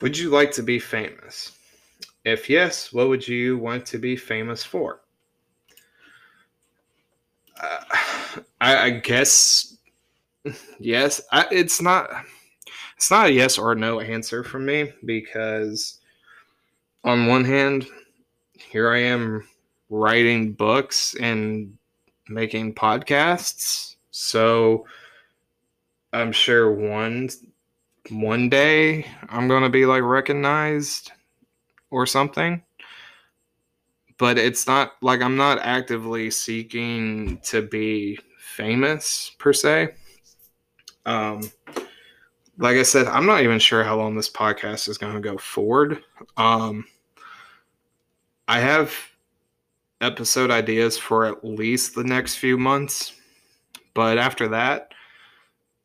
[0.00, 1.52] Would you like to be famous?
[2.24, 5.02] If yes, what would you want to be famous for?
[7.60, 7.80] Uh,
[8.62, 9.76] I, I, guess
[10.78, 11.20] yes.
[11.30, 12.08] I, it's not.
[12.96, 16.00] It's not a yes or no answer for me because,
[17.04, 17.86] on one hand,
[18.54, 19.46] here I am
[19.90, 21.76] writing books and
[22.30, 23.96] making podcasts.
[24.10, 24.86] So
[26.14, 27.28] I'm sure one
[28.10, 31.12] one day I'm going to be like recognized
[31.90, 32.62] or something.
[34.18, 39.94] But it's not like I'm not actively seeking to be famous per se.
[41.06, 41.50] Um,
[42.58, 45.38] like I said, I'm not even sure how long this podcast is going to go
[45.38, 46.02] forward.
[46.36, 46.84] Um,
[48.48, 48.92] I have
[50.00, 53.12] episode ideas for at least the next few months,
[53.94, 54.92] but after that,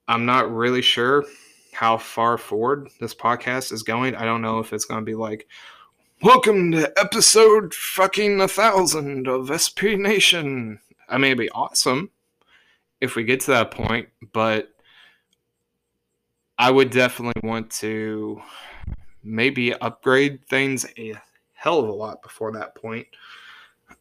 [0.07, 1.23] I'm not really sure
[1.73, 4.15] how far forward this podcast is going.
[4.15, 5.47] I don't know if it's going to be like,
[6.21, 10.79] welcome to episode fucking a thousand of SP Nation.
[11.09, 12.11] I mean, it'd be awesome
[13.01, 14.73] if we get to that point, but
[16.57, 18.41] I would definitely want to
[19.23, 21.15] maybe upgrade things a
[21.53, 23.07] hell of a lot before that point.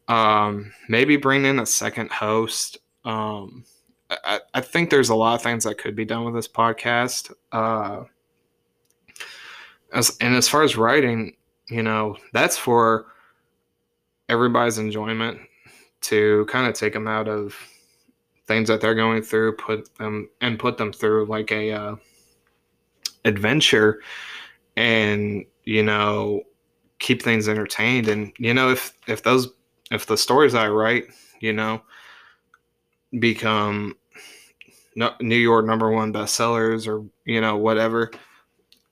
[0.07, 2.77] Um, maybe bring in a second host.
[3.03, 3.65] Um,
[4.09, 7.33] I, I think there's a lot of things that could be done with this podcast.
[7.51, 8.03] Uh,
[9.93, 11.35] as, and as far as writing,
[11.67, 13.07] you know, that's for
[14.29, 15.39] everybody's enjoyment
[16.01, 17.55] to kind of take them out of
[18.45, 21.95] things that they're going through, put them and put them through like a uh,
[23.25, 24.01] adventure,
[24.75, 26.43] and you know,
[26.99, 28.07] keep things entertained.
[28.07, 29.49] And you know, if if those
[29.91, 31.05] if the stories I write,
[31.39, 31.81] you know,
[33.19, 33.95] become
[34.95, 38.11] New York number one bestsellers or you know whatever,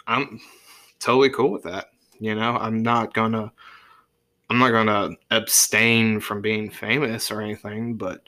[0.07, 0.39] I'm
[0.99, 1.87] totally cool with that.
[2.19, 3.51] You know, I'm not gonna
[4.49, 8.21] I'm not gonna abstain from being famous or anything, but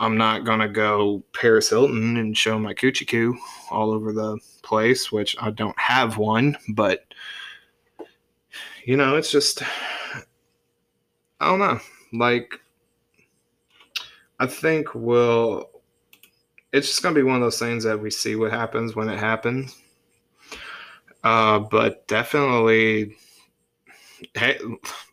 [0.00, 3.38] I'm not gonna go Paris Hilton and show my coochie coo
[3.70, 7.04] all over the place, which I don't have one, but
[8.84, 9.62] you know, it's just
[11.40, 11.80] I don't know.
[12.12, 12.60] Like
[14.44, 15.70] I think we'll
[16.70, 19.18] it's just gonna be one of those things that we see what happens when it
[19.18, 19.74] happens.
[21.22, 23.16] Uh, but definitely,
[24.34, 24.60] hey,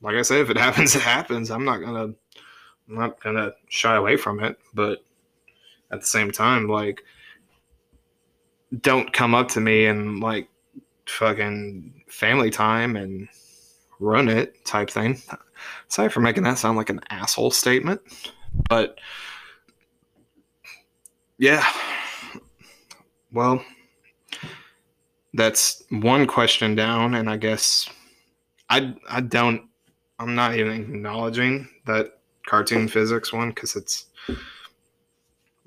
[0.01, 1.49] like I said, if it happens, it happens.
[1.49, 2.13] I'm not gonna,
[2.89, 4.59] I'm not gonna shy away from it.
[4.73, 5.01] But
[5.93, 7.01] at the same time, like,
[8.81, 10.49] don't come up to me and like
[11.07, 13.29] fucking family time and
[14.01, 15.21] run it type thing.
[15.87, 18.01] Sorry for making that sound like an asshole statement,
[18.69, 18.97] but
[21.37, 21.65] yeah.
[23.31, 23.63] Well,
[25.33, 27.89] that's one question down, and I guess
[28.69, 29.63] I I don't
[30.19, 34.05] I'm not even acknowledging that cartoon physics one because it's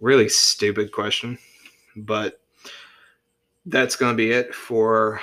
[0.01, 1.39] really stupid question,
[1.97, 2.41] but
[3.67, 5.21] that's going to be it for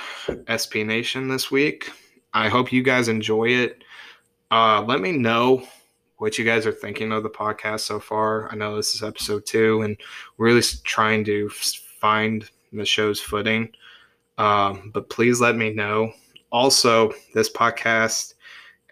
[0.50, 1.90] SP Nation this week.
[2.34, 3.84] I hope you guys enjoy it.
[4.50, 5.66] Uh, let me know
[6.22, 8.48] what you guys are thinking of the podcast so far.
[8.52, 9.96] I know this is episode two, and
[10.36, 13.70] we're really trying to find the show's footing.
[14.38, 16.12] Um, but please let me know.
[16.52, 18.34] Also, this podcast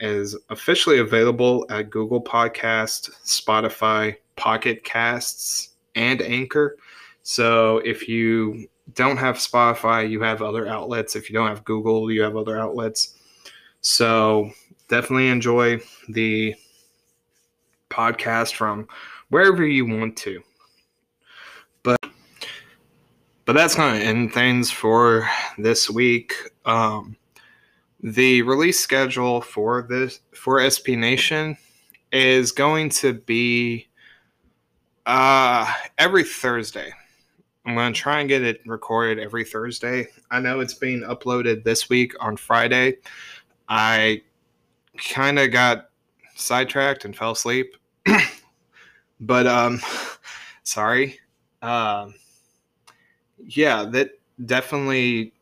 [0.01, 6.79] is officially available at Google Podcast, Spotify, Pocket Casts, and Anchor.
[7.23, 11.15] So if you don't have Spotify, you have other outlets.
[11.15, 13.15] If you don't have Google, you have other outlets.
[13.83, 14.51] So
[14.89, 15.79] definitely enjoy
[16.09, 16.57] the
[17.91, 18.89] podcast from
[19.29, 20.43] wherever you want to.
[21.83, 21.99] But
[23.45, 25.29] but that's going to end things for
[25.59, 26.35] this week.
[26.65, 27.17] Um,
[28.03, 31.57] the release schedule for this for SP Nation
[32.13, 33.89] is going to be
[35.07, 36.93] uh, every Thursday.
[37.67, 40.09] I'm going to try and get it recorded every Thursday.
[40.31, 42.97] I know it's being uploaded this week on Friday.
[43.69, 44.23] I
[44.97, 45.91] kind of got
[46.35, 47.77] sidetracked and fell asleep.
[49.21, 49.81] But um
[50.63, 51.19] sorry.
[51.63, 52.15] Um
[53.47, 55.33] yeah, that definitely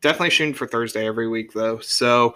[0.00, 1.78] definitely shooting for Thursday every week though.
[1.80, 2.34] So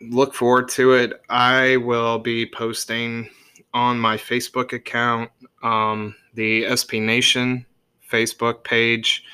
[0.00, 1.22] look forward to it.
[1.28, 3.28] I will be posting
[3.72, 5.30] on my Facebook account,
[5.62, 7.66] um, the SP Nation
[8.10, 9.24] Facebook page,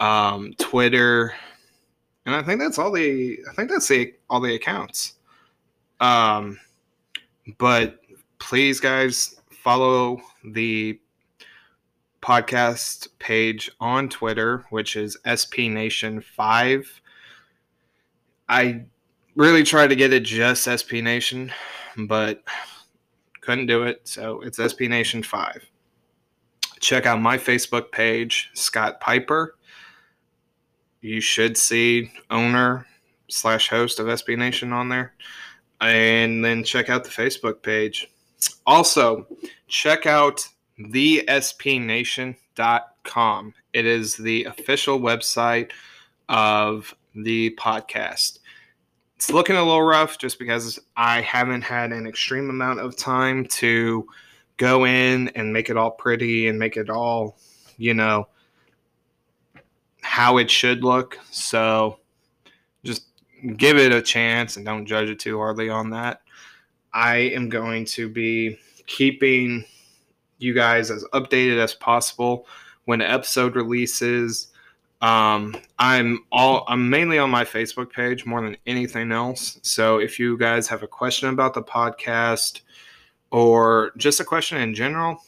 [0.00, 1.34] um, Twitter,
[2.26, 5.14] and I think that's all the I think that's the all the accounts.
[6.00, 6.58] Um,
[7.58, 8.00] but
[8.42, 10.98] please, guys, follow the
[12.20, 17.00] podcast page on Twitter, which is SP Nation Five.
[18.48, 18.84] I
[19.36, 21.52] really tried to get it just SP Nation,
[21.96, 22.42] but
[23.40, 24.00] couldn't do it.
[24.04, 25.64] So it's SP Nation 5.
[26.80, 29.56] Check out my Facebook page, Scott Piper.
[31.00, 32.86] You should see owner
[33.28, 35.14] slash host of SP Nation on there.
[35.80, 38.08] And then check out the Facebook page.
[38.66, 39.26] Also,
[39.68, 40.46] check out
[40.78, 43.54] thespnation.com.
[43.72, 45.70] It is the official website
[46.28, 48.40] of the podcast
[49.22, 53.46] it's looking a little rough just because I haven't had an extreme amount of time
[53.50, 54.04] to
[54.56, 57.38] go in and make it all pretty and make it all,
[57.76, 58.26] you know,
[60.00, 61.20] how it should look.
[61.30, 62.00] So
[62.82, 63.04] just
[63.56, 66.21] give it a chance and don't judge it too hardly on that.
[66.94, 69.64] I am going to be keeping
[70.38, 72.46] you guys as updated as possible
[72.84, 74.48] when the episode releases
[75.02, 79.58] um, I'm all I'm mainly on my Facebook page more than anything else.
[79.62, 82.60] So if you guys have a question about the podcast
[83.32, 85.20] or just a question in general,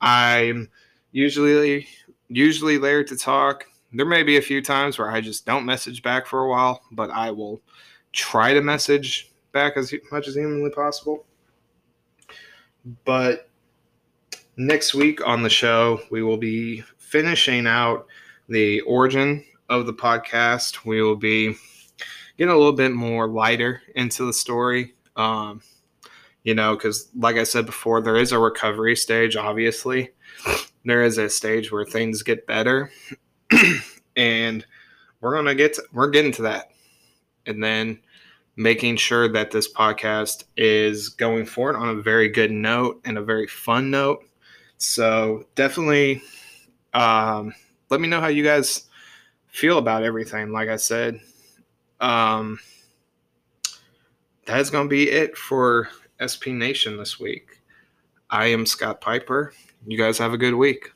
[0.00, 0.68] I'm
[1.12, 1.86] usually
[2.28, 3.66] usually there to talk.
[3.92, 6.82] There may be a few times where I just don't message back for a while,
[6.90, 7.60] but I will
[8.10, 11.24] try to message back as much as humanly possible.
[13.06, 13.48] But
[14.58, 18.06] next week on the show, we will be finishing out
[18.48, 20.84] the origin of the podcast.
[20.84, 21.54] We will be
[22.36, 24.94] getting a little bit more lighter into the story.
[25.16, 25.62] Um,
[26.42, 30.10] you know, because like I said before, there is a recovery stage, obviously.
[30.84, 32.90] There is a stage where things get better.
[34.16, 34.66] and
[35.20, 36.70] we're gonna get we're getting to that.
[37.46, 38.00] And then
[38.56, 43.22] making sure that this podcast is going forward on a very good note and a
[43.22, 44.24] very fun note.
[44.78, 46.22] So definitely
[46.92, 47.54] um,
[47.90, 48.88] let me know how you guys
[49.48, 50.52] feel about everything.
[50.52, 51.20] Like I said,
[52.00, 52.58] um,
[54.46, 55.88] that's going to be it for
[56.20, 57.60] SP Nation this week.
[58.30, 59.52] I am Scott Piper.
[59.86, 60.90] You guys have a good week.